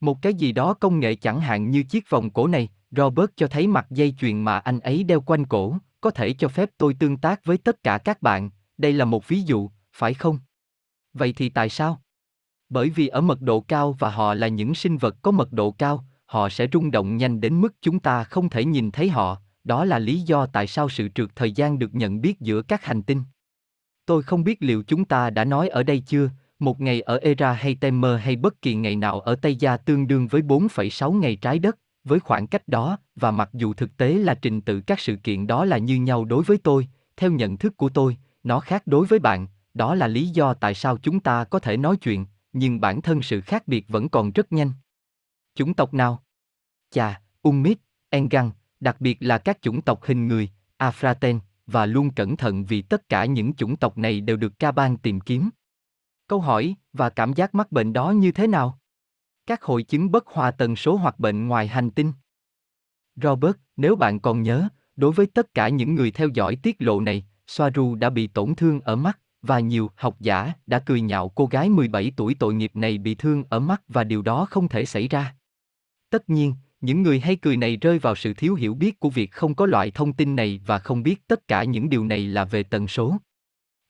Một 0.00 0.22
cái 0.22 0.34
gì 0.34 0.52
đó 0.52 0.74
công 0.74 1.00
nghệ 1.00 1.14
chẳng 1.14 1.40
hạn 1.40 1.70
như 1.70 1.82
chiếc 1.82 2.10
vòng 2.10 2.30
cổ 2.30 2.46
này, 2.46 2.68
Robert 2.90 3.30
cho 3.36 3.46
thấy 3.46 3.66
mặt 3.66 3.86
dây 3.90 4.14
chuyền 4.20 4.42
mà 4.42 4.58
anh 4.58 4.80
ấy 4.80 5.04
đeo 5.04 5.20
quanh 5.20 5.44
cổ, 5.44 5.76
có 6.00 6.10
thể 6.10 6.32
cho 6.32 6.48
phép 6.48 6.70
tôi 6.78 6.94
tương 6.94 7.16
tác 7.16 7.44
với 7.44 7.58
tất 7.58 7.82
cả 7.82 7.98
các 7.98 8.22
bạn, 8.22 8.50
đây 8.78 8.92
là 8.92 9.04
một 9.04 9.28
ví 9.28 9.42
dụ, 9.42 9.70
phải 9.92 10.14
không? 10.14 10.38
Vậy 11.14 11.32
thì 11.32 11.48
tại 11.48 11.68
sao? 11.68 12.00
Bởi 12.68 12.90
vì 12.90 13.08
ở 13.08 13.20
mật 13.20 13.40
độ 13.40 13.60
cao 13.60 13.96
và 13.98 14.10
họ 14.10 14.34
là 14.34 14.48
những 14.48 14.74
sinh 14.74 14.98
vật 14.98 15.16
có 15.22 15.30
mật 15.30 15.52
độ 15.52 15.70
cao, 15.70 16.04
họ 16.30 16.48
sẽ 16.48 16.66
rung 16.72 16.90
động 16.90 17.16
nhanh 17.16 17.40
đến 17.40 17.60
mức 17.60 17.74
chúng 17.82 18.00
ta 18.00 18.24
không 18.24 18.48
thể 18.48 18.64
nhìn 18.64 18.90
thấy 18.90 19.08
họ, 19.08 19.38
đó 19.64 19.84
là 19.84 19.98
lý 19.98 20.20
do 20.20 20.46
tại 20.46 20.66
sao 20.66 20.88
sự 20.88 21.08
trượt 21.08 21.28
thời 21.36 21.52
gian 21.52 21.78
được 21.78 21.94
nhận 21.94 22.20
biết 22.20 22.40
giữa 22.40 22.62
các 22.62 22.84
hành 22.84 23.02
tinh. 23.02 23.22
Tôi 24.06 24.22
không 24.22 24.44
biết 24.44 24.62
liệu 24.62 24.82
chúng 24.82 25.04
ta 25.04 25.30
đã 25.30 25.44
nói 25.44 25.68
ở 25.68 25.82
đây 25.82 26.00
chưa, 26.06 26.30
một 26.58 26.80
ngày 26.80 27.00
ở 27.00 27.16
Era 27.16 27.52
hay 27.52 27.74
Temer 27.74 28.20
hay 28.20 28.36
bất 28.36 28.62
kỳ 28.62 28.74
ngày 28.74 28.96
nào 28.96 29.20
ở 29.20 29.34
Tây 29.34 29.56
Gia 29.56 29.76
tương 29.76 30.06
đương 30.06 30.28
với 30.28 30.42
4,6 30.42 31.12
ngày 31.12 31.36
trái 31.36 31.58
đất, 31.58 31.78
với 32.04 32.20
khoảng 32.20 32.46
cách 32.46 32.68
đó, 32.68 32.98
và 33.16 33.30
mặc 33.30 33.50
dù 33.52 33.74
thực 33.74 33.96
tế 33.96 34.14
là 34.14 34.34
trình 34.34 34.60
tự 34.60 34.80
các 34.80 35.00
sự 35.00 35.16
kiện 35.16 35.46
đó 35.46 35.64
là 35.64 35.78
như 35.78 35.96
nhau 35.96 36.24
đối 36.24 36.42
với 36.42 36.58
tôi, 36.58 36.88
theo 37.16 37.30
nhận 37.30 37.56
thức 37.56 37.76
của 37.76 37.88
tôi, 37.88 38.16
nó 38.42 38.60
khác 38.60 38.82
đối 38.86 39.06
với 39.06 39.18
bạn, 39.18 39.46
đó 39.74 39.94
là 39.94 40.06
lý 40.06 40.28
do 40.28 40.54
tại 40.54 40.74
sao 40.74 40.98
chúng 41.02 41.20
ta 41.20 41.44
có 41.44 41.58
thể 41.58 41.76
nói 41.76 41.96
chuyện, 41.96 42.26
nhưng 42.52 42.80
bản 42.80 43.02
thân 43.02 43.22
sự 43.22 43.40
khác 43.40 43.68
biệt 43.68 43.88
vẫn 43.88 44.08
còn 44.08 44.30
rất 44.30 44.52
nhanh. 44.52 44.72
Chủng 45.54 45.74
tộc 45.74 45.94
nào? 45.94 46.22
Chà, 46.90 47.20
Ummit, 47.48 47.78
Engang, 48.10 48.50
đặc 48.80 49.00
biệt 49.00 49.16
là 49.20 49.38
các 49.38 49.62
chủng 49.62 49.82
tộc 49.82 50.04
hình 50.04 50.28
người, 50.28 50.50
Afraten, 50.78 51.38
và 51.66 51.86
luôn 51.86 52.10
cẩn 52.10 52.36
thận 52.36 52.64
vì 52.64 52.82
tất 52.82 53.08
cả 53.08 53.24
những 53.24 53.54
chủng 53.54 53.76
tộc 53.76 53.98
này 53.98 54.20
đều 54.20 54.36
được 54.36 54.58
ca 54.58 54.72
ban 54.72 54.96
tìm 54.96 55.20
kiếm. 55.20 55.50
Câu 56.26 56.40
hỏi, 56.40 56.74
và 56.92 57.10
cảm 57.10 57.32
giác 57.32 57.54
mắc 57.54 57.72
bệnh 57.72 57.92
đó 57.92 58.10
như 58.10 58.32
thế 58.32 58.46
nào? 58.46 58.78
Các 59.46 59.62
hội 59.62 59.82
chứng 59.82 60.10
bất 60.10 60.26
hòa 60.26 60.50
tần 60.50 60.76
số 60.76 60.96
hoặc 60.96 61.18
bệnh 61.18 61.48
ngoài 61.48 61.68
hành 61.68 61.90
tinh. 61.90 62.12
Robert, 63.16 63.56
nếu 63.76 63.96
bạn 63.96 64.20
còn 64.20 64.42
nhớ, 64.42 64.68
đối 64.96 65.12
với 65.12 65.26
tất 65.26 65.54
cả 65.54 65.68
những 65.68 65.94
người 65.94 66.10
theo 66.10 66.28
dõi 66.28 66.56
tiết 66.56 66.76
lộ 66.78 67.00
này, 67.00 67.26
Soaru 67.46 67.94
đã 67.94 68.10
bị 68.10 68.26
tổn 68.26 68.54
thương 68.54 68.80
ở 68.80 68.96
mắt, 68.96 69.18
và 69.42 69.60
nhiều 69.60 69.90
học 69.96 70.16
giả 70.20 70.52
đã 70.66 70.78
cười 70.78 71.00
nhạo 71.00 71.28
cô 71.28 71.46
gái 71.46 71.68
17 71.68 72.12
tuổi 72.16 72.34
tội 72.38 72.54
nghiệp 72.54 72.76
này 72.76 72.98
bị 72.98 73.14
thương 73.14 73.44
ở 73.50 73.60
mắt 73.60 73.82
và 73.88 74.04
điều 74.04 74.22
đó 74.22 74.46
không 74.50 74.68
thể 74.68 74.84
xảy 74.84 75.08
ra. 75.08 75.34
Tất 76.10 76.30
nhiên, 76.30 76.54
những 76.80 77.02
người 77.02 77.20
hay 77.20 77.36
cười 77.36 77.56
này 77.56 77.76
rơi 77.76 77.98
vào 77.98 78.14
sự 78.14 78.34
thiếu 78.34 78.54
hiểu 78.54 78.74
biết 78.74 79.00
của 79.00 79.10
việc 79.10 79.32
không 79.32 79.54
có 79.54 79.66
loại 79.66 79.90
thông 79.90 80.12
tin 80.12 80.36
này 80.36 80.60
và 80.66 80.78
không 80.78 81.02
biết 81.02 81.28
tất 81.28 81.48
cả 81.48 81.64
những 81.64 81.88
điều 81.88 82.04
này 82.04 82.20
là 82.20 82.44
về 82.44 82.62
tần 82.62 82.88
số. 82.88 83.16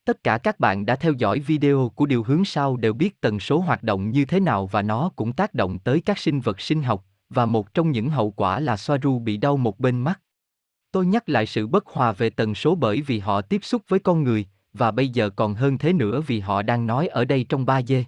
Tất 0.05 0.25
cả 0.25 0.39
các 0.39 0.61
bạn 0.61 0.87
đã 0.87 0.97
theo 0.97 1.13
dõi 1.13 1.41
video 1.41 1.93
của 1.95 2.07
điều 2.07 2.23
hướng 2.23 2.45
sau 2.45 2.77
đều 2.77 2.93
biết 2.93 3.21
tần 3.21 3.41
số 3.41 3.59
hoạt 3.59 3.83
động 3.83 4.11
như 4.11 4.25
thế 4.25 4.41
nào 4.41 4.67
và 4.67 4.83
nó 4.83 5.11
cũng 5.17 5.33
tác 5.33 5.55
động 5.55 5.79
tới 5.79 6.01
các 6.01 6.19
sinh 6.19 6.41
vật 6.41 6.61
sinh 6.61 6.83
học, 6.83 7.05
và 7.29 7.47
một 7.47 7.75
trong 7.75 7.91
những 7.91 8.11
hậu 8.11 8.31
quả 8.31 8.61
là 8.61 8.77
Soaru 8.77 9.19
bị 9.19 9.37
đau 9.37 9.57
một 9.57 9.81
bên 9.81 10.01
mắt. 10.01 10.21
Tôi 10.93 11.07
nhắc 11.07 11.29
lại 11.29 11.47
sự 11.47 11.67
bất 11.67 11.87
hòa 11.87 12.13
về 12.13 12.31
tần 12.31 12.55
số 12.55 12.75
bởi 12.75 13.03
vì 13.03 13.19
họ 13.19 13.41
tiếp 13.41 13.65
xúc 13.65 13.83
với 13.89 13.99
con 13.99 14.23
người, 14.23 14.47
và 14.73 14.91
bây 14.91 15.09
giờ 15.09 15.31
còn 15.31 15.55
hơn 15.55 15.79
thế 15.79 15.93
nữa 15.93 16.21
vì 16.27 16.41
họ 16.41 16.63
đang 16.63 16.87
nói 16.87 17.07
ở 17.09 17.25
đây 17.25 17.47
trong 17.49 17.67
3D. 17.67 18.05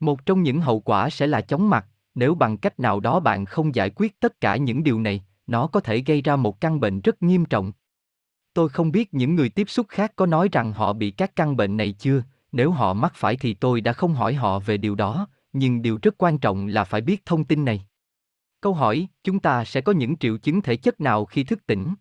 Một 0.00 0.26
trong 0.26 0.42
những 0.42 0.60
hậu 0.60 0.80
quả 0.80 1.10
sẽ 1.10 1.26
là 1.26 1.40
chóng 1.40 1.70
mặt, 1.70 1.86
nếu 2.14 2.34
bằng 2.34 2.56
cách 2.56 2.80
nào 2.80 3.00
đó 3.00 3.20
bạn 3.20 3.44
không 3.44 3.74
giải 3.74 3.90
quyết 3.90 4.20
tất 4.20 4.40
cả 4.40 4.56
những 4.56 4.84
điều 4.84 5.00
này, 5.00 5.24
nó 5.46 5.66
có 5.66 5.80
thể 5.80 6.00
gây 6.06 6.22
ra 6.22 6.36
một 6.36 6.60
căn 6.60 6.80
bệnh 6.80 7.00
rất 7.00 7.22
nghiêm 7.22 7.44
trọng. 7.44 7.72
Tôi 8.54 8.68
không 8.68 8.92
biết 8.92 9.14
những 9.14 9.34
người 9.34 9.48
tiếp 9.48 9.70
xúc 9.70 9.86
khác 9.88 10.12
có 10.16 10.26
nói 10.26 10.48
rằng 10.52 10.72
họ 10.72 10.92
bị 10.92 11.10
các 11.10 11.36
căn 11.36 11.56
bệnh 11.56 11.76
này 11.76 11.92
chưa, 11.92 12.22
nếu 12.52 12.70
họ 12.70 12.94
mắc 12.94 13.12
phải 13.14 13.36
thì 13.36 13.54
tôi 13.54 13.80
đã 13.80 13.92
không 13.92 14.14
hỏi 14.14 14.34
họ 14.34 14.58
về 14.58 14.76
điều 14.76 14.94
đó, 14.94 15.28
nhưng 15.52 15.82
điều 15.82 15.98
rất 16.02 16.14
quan 16.18 16.38
trọng 16.38 16.66
là 16.66 16.84
phải 16.84 17.00
biết 17.00 17.26
thông 17.26 17.44
tin 17.44 17.64
này. 17.64 17.86
Câu 18.60 18.74
hỏi, 18.74 19.08
chúng 19.24 19.40
ta 19.40 19.64
sẽ 19.64 19.80
có 19.80 19.92
những 19.92 20.16
triệu 20.16 20.36
chứng 20.38 20.62
thể 20.62 20.76
chất 20.76 21.00
nào 21.00 21.24
khi 21.24 21.44
thức 21.44 21.66
tỉnh? 21.66 21.94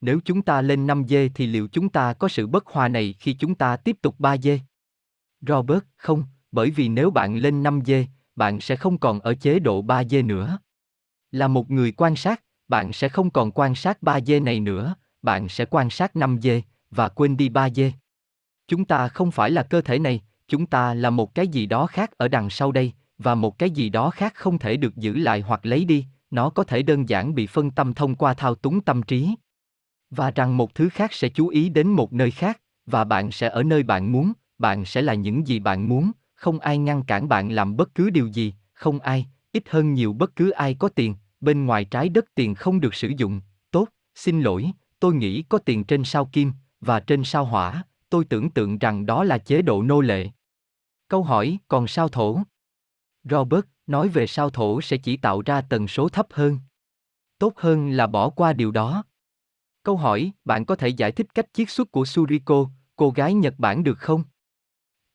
Nếu 0.00 0.20
chúng 0.24 0.42
ta 0.42 0.62
lên 0.62 0.86
5 0.86 1.04
dê 1.08 1.28
thì 1.28 1.46
liệu 1.46 1.68
chúng 1.68 1.88
ta 1.88 2.12
có 2.12 2.28
sự 2.28 2.46
bất 2.46 2.66
hòa 2.66 2.88
này 2.88 3.14
khi 3.18 3.32
chúng 3.32 3.54
ta 3.54 3.76
tiếp 3.76 3.96
tục 4.02 4.14
3 4.18 4.36
dê? 4.36 4.60
Robert, 5.40 5.82
không, 5.96 6.24
bởi 6.52 6.70
vì 6.70 6.88
nếu 6.88 7.10
bạn 7.10 7.36
lên 7.36 7.62
5 7.62 7.80
dê, 7.84 8.06
bạn 8.36 8.60
sẽ 8.60 8.76
không 8.76 8.98
còn 8.98 9.20
ở 9.20 9.34
chế 9.34 9.58
độ 9.58 9.82
3D 9.82 10.26
nữa. 10.26 10.58
Là 11.30 11.48
một 11.48 11.70
người 11.70 11.92
quan 11.92 12.16
sát, 12.16 12.42
bạn 12.68 12.92
sẽ 12.92 13.08
không 13.08 13.30
còn 13.30 13.50
quan 13.50 13.74
sát 13.74 13.98
3D 14.02 14.44
này 14.44 14.60
nữa, 14.60 14.94
bạn 15.22 15.48
sẽ 15.48 15.64
quan 15.64 15.90
sát 15.90 16.16
5D 16.16 16.60
và 16.90 17.08
quên 17.08 17.36
đi 17.36 17.48
3D. 17.48 17.90
Chúng 18.68 18.84
ta 18.84 19.08
không 19.08 19.30
phải 19.30 19.50
là 19.50 19.62
cơ 19.62 19.80
thể 19.80 19.98
này, 19.98 20.20
chúng 20.48 20.66
ta 20.66 20.94
là 20.94 21.10
một 21.10 21.34
cái 21.34 21.48
gì 21.48 21.66
đó 21.66 21.86
khác 21.86 22.10
ở 22.16 22.28
đằng 22.28 22.50
sau 22.50 22.72
đây, 22.72 22.92
và 23.18 23.34
một 23.34 23.58
cái 23.58 23.70
gì 23.70 23.88
đó 23.88 24.10
khác 24.10 24.34
không 24.34 24.58
thể 24.58 24.76
được 24.76 24.96
giữ 24.96 25.16
lại 25.16 25.40
hoặc 25.40 25.66
lấy 25.66 25.84
đi, 25.84 26.06
nó 26.30 26.50
có 26.50 26.64
thể 26.64 26.82
đơn 26.82 27.08
giản 27.08 27.34
bị 27.34 27.46
phân 27.46 27.70
tâm 27.70 27.94
thông 27.94 28.14
qua 28.14 28.34
thao 28.34 28.54
túng 28.54 28.80
tâm 28.80 29.02
trí. 29.02 29.34
Và 30.10 30.30
rằng 30.30 30.56
một 30.56 30.74
thứ 30.74 30.88
khác 30.88 31.12
sẽ 31.12 31.28
chú 31.28 31.48
ý 31.48 31.68
đến 31.68 31.88
một 31.88 32.12
nơi 32.12 32.30
khác, 32.30 32.60
và 32.86 33.04
bạn 33.04 33.30
sẽ 33.30 33.48
ở 33.48 33.62
nơi 33.62 33.82
bạn 33.82 34.12
muốn, 34.12 34.32
bạn 34.58 34.84
sẽ 34.84 35.02
là 35.02 35.14
những 35.14 35.46
gì 35.46 35.58
bạn 35.58 35.88
muốn, 35.88 36.12
không 36.44 36.58
ai 36.58 36.78
ngăn 36.78 37.02
cản 37.04 37.28
bạn 37.28 37.48
làm 37.52 37.76
bất 37.76 37.94
cứ 37.94 38.10
điều 38.10 38.26
gì, 38.26 38.54
không 38.72 39.00
ai, 39.00 39.26
ít 39.52 39.68
hơn 39.68 39.94
nhiều 39.94 40.12
bất 40.12 40.36
cứ 40.36 40.50
ai 40.50 40.74
có 40.74 40.88
tiền, 40.88 41.14
bên 41.40 41.66
ngoài 41.66 41.84
trái 41.84 42.08
đất 42.08 42.24
tiền 42.34 42.54
không 42.54 42.80
được 42.80 42.94
sử 42.94 43.12
dụng, 43.16 43.40
tốt, 43.70 43.88
xin 44.14 44.40
lỗi, 44.40 44.70
tôi 45.00 45.14
nghĩ 45.14 45.42
có 45.42 45.58
tiền 45.58 45.84
trên 45.84 46.04
sao 46.04 46.26
kim, 46.32 46.52
và 46.80 47.00
trên 47.00 47.24
sao 47.24 47.44
hỏa, 47.44 47.82
tôi 48.10 48.24
tưởng 48.24 48.50
tượng 48.50 48.78
rằng 48.78 49.06
đó 49.06 49.24
là 49.24 49.38
chế 49.38 49.62
độ 49.62 49.82
nô 49.82 50.00
lệ. 50.00 50.28
Câu 51.08 51.22
hỏi, 51.22 51.58
còn 51.68 51.86
sao 51.86 52.08
thổ? 52.08 52.38
Robert 53.24 53.64
nói 53.86 54.08
về 54.08 54.26
sao 54.26 54.50
thổ 54.50 54.80
sẽ 54.80 54.96
chỉ 54.96 55.16
tạo 55.16 55.42
ra 55.46 55.60
tần 55.60 55.88
số 55.88 56.08
thấp 56.08 56.26
hơn. 56.30 56.58
Tốt 57.38 57.52
hơn 57.56 57.90
là 57.90 58.06
bỏ 58.06 58.30
qua 58.30 58.52
điều 58.52 58.70
đó. 58.70 59.04
Câu 59.82 59.96
hỏi, 59.96 60.32
bạn 60.44 60.64
có 60.64 60.76
thể 60.76 60.88
giải 60.88 61.12
thích 61.12 61.34
cách 61.34 61.46
chiết 61.52 61.70
xuất 61.70 61.92
của 61.92 62.04
Suriko, 62.04 62.66
cô 62.96 63.10
gái 63.10 63.34
Nhật 63.34 63.54
Bản 63.58 63.84
được 63.84 63.98
không? 63.98 64.24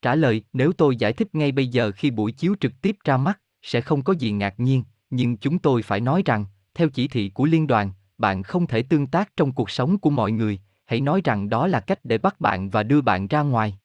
Trả 0.02 0.14
lời, 0.14 0.42
nếu 0.52 0.72
tôi 0.72 0.96
giải 0.96 1.12
thích 1.12 1.34
ngay 1.34 1.52
bây 1.52 1.68
giờ 1.68 1.92
khi 1.92 2.10
buổi 2.10 2.32
chiếu 2.32 2.54
trực 2.60 2.72
tiếp 2.82 2.96
ra 3.04 3.16
mắt, 3.16 3.40
sẽ 3.62 3.80
không 3.80 4.02
có 4.02 4.12
gì 4.12 4.30
ngạc 4.30 4.60
nhiên, 4.60 4.84
nhưng 5.10 5.36
chúng 5.36 5.58
tôi 5.58 5.82
phải 5.82 6.00
nói 6.00 6.22
rằng, 6.24 6.44
theo 6.74 6.88
chỉ 6.88 7.08
thị 7.08 7.30
của 7.34 7.44
liên 7.44 7.66
đoàn, 7.66 7.92
bạn 8.18 8.42
không 8.42 8.66
thể 8.66 8.82
tương 8.82 9.06
tác 9.06 9.36
trong 9.36 9.52
cuộc 9.52 9.70
sống 9.70 9.98
của 9.98 10.10
mọi 10.10 10.32
người, 10.32 10.60
hãy 10.86 11.00
nói 11.00 11.20
rằng 11.24 11.48
đó 11.48 11.66
là 11.66 11.80
cách 11.80 12.04
để 12.04 12.18
bắt 12.18 12.40
bạn 12.40 12.70
và 12.70 12.82
đưa 12.82 13.00
bạn 13.00 13.26
ra 13.26 13.42
ngoài. 13.42 13.78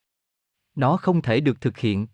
Nó 0.76 0.98
không 0.98 1.22
thể 1.22 1.40
được 1.40 1.62
thực 1.62 1.78
hiện. 1.78 2.08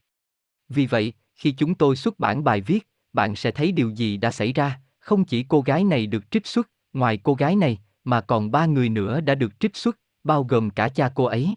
Vì 0.69 0.85
vậy, 0.85 1.13
khi 1.35 1.51
chúng 1.51 1.75
tôi 1.75 1.95
xuất 1.95 2.19
bản 2.19 2.43
bài 2.43 2.61
viết, 2.61 2.87
bạn 3.13 3.35
sẽ 3.35 3.51
thấy 3.51 3.71
điều 3.71 3.89
gì 3.89 4.17
đã 4.17 4.31
xảy 4.31 4.53
ra, 4.53 4.79
không 4.99 5.25
chỉ 5.25 5.43
cô 5.43 5.61
gái 5.61 5.83
này 5.83 6.07
được 6.07 6.31
trích 6.31 6.47
xuất, 6.47 6.69
ngoài 6.93 7.17
cô 7.17 7.33
gái 7.33 7.55
này, 7.55 7.79
mà 8.03 8.21
còn 8.21 8.51
ba 8.51 8.65
người 8.65 8.89
nữa 8.89 9.21
đã 9.21 9.35
được 9.35 9.59
trích 9.59 9.75
xuất, 9.75 9.99
bao 10.23 10.43
gồm 10.43 10.69
cả 10.69 10.89
cha 10.89 11.11
cô 11.15 11.23
ấy. 11.23 11.55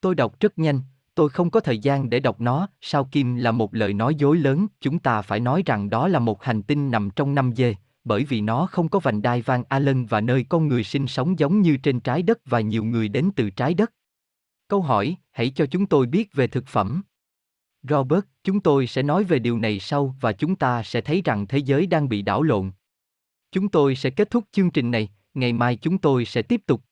Tôi 0.00 0.14
đọc 0.14 0.40
rất 0.40 0.58
nhanh, 0.58 0.80
tôi 1.18 1.28
không 1.28 1.50
có 1.50 1.60
thời 1.60 1.78
gian 1.78 2.10
để 2.10 2.20
đọc 2.20 2.40
nó, 2.40 2.68
sao 2.80 3.04
Kim 3.04 3.36
là 3.36 3.52
một 3.52 3.74
lời 3.74 3.94
nói 3.94 4.14
dối 4.14 4.36
lớn, 4.36 4.66
chúng 4.80 4.98
ta 4.98 5.22
phải 5.22 5.40
nói 5.40 5.62
rằng 5.66 5.90
đó 5.90 6.08
là 6.08 6.18
một 6.18 6.44
hành 6.44 6.62
tinh 6.62 6.90
nằm 6.90 7.10
trong 7.16 7.34
năm 7.34 7.52
dê, 7.56 7.74
bởi 8.04 8.24
vì 8.24 8.40
nó 8.40 8.66
không 8.66 8.88
có 8.88 8.98
vành 8.98 9.22
đai 9.22 9.42
Van 9.42 9.62
Allen 9.68 10.06
và 10.06 10.20
nơi 10.20 10.46
con 10.48 10.68
người 10.68 10.84
sinh 10.84 11.06
sống 11.06 11.38
giống 11.38 11.60
như 11.60 11.76
trên 11.76 12.00
trái 12.00 12.22
đất 12.22 12.38
và 12.44 12.60
nhiều 12.60 12.84
người 12.84 13.08
đến 13.08 13.30
từ 13.36 13.50
trái 13.50 13.74
đất. 13.74 13.92
Câu 14.68 14.82
hỏi, 14.82 15.16
hãy 15.30 15.50
cho 15.50 15.66
chúng 15.66 15.86
tôi 15.86 16.06
biết 16.06 16.34
về 16.34 16.46
thực 16.46 16.66
phẩm. 16.66 17.02
Robert, 17.82 18.24
chúng 18.44 18.60
tôi 18.60 18.86
sẽ 18.86 19.02
nói 19.02 19.24
về 19.24 19.38
điều 19.38 19.58
này 19.58 19.80
sau 19.80 20.14
và 20.20 20.32
chúng 20.32 20.56
ta 20.56 20.82
sẽ 20.82 21.00
thấy 21.00 21.22
rằng 21.24 21.46
thế 21.46 21.58
giới 21.58 21.86
đang 21.86 22.08
bị 22.08 22.22
đảo 22.22 22.42
lộn. 22.42 22.70
Chúng 23.52 23.68
tôi 23.68 23.96
sẽ 23.96 24.10
kết 24.10 24.30
thúc 24.30 24.44
chương 24.52 24.70
trình 24.70 24.90
này, 24.90 25.08
ngày 25.34 25.52
mai 25.52 25.76
chúng 25.76 25.98
tôi 25.98 26.24
sẽ 26.24 26.42
tiếp 26.42 26.60
tục. 26.66 26.82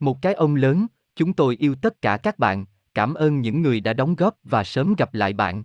Một 0.00 0.22
cái 0.22 0.34
ông 0.34 0.54
lớn, 0.54 0.86
Chúng 1.20 1.32
tôi 1.32 1.56
yêu 1.56 1.74
tất 1.74 2.02
cả 2.02 2.16
các 2.16 2.38
bạn, 2.38 2.64
cảm 2.94 3.14
ơn 3.14 3.40
những 3.40 3.62
người 3.62 3.80
đã 3.80 3.92
đóng 3.92 4.14
góp 4.14 4.34
và 4.44 4.64
sớm 4.64 4.94
gặp 4.98 5.14
lại 5.14 5.32
bạn. 5.32 5.64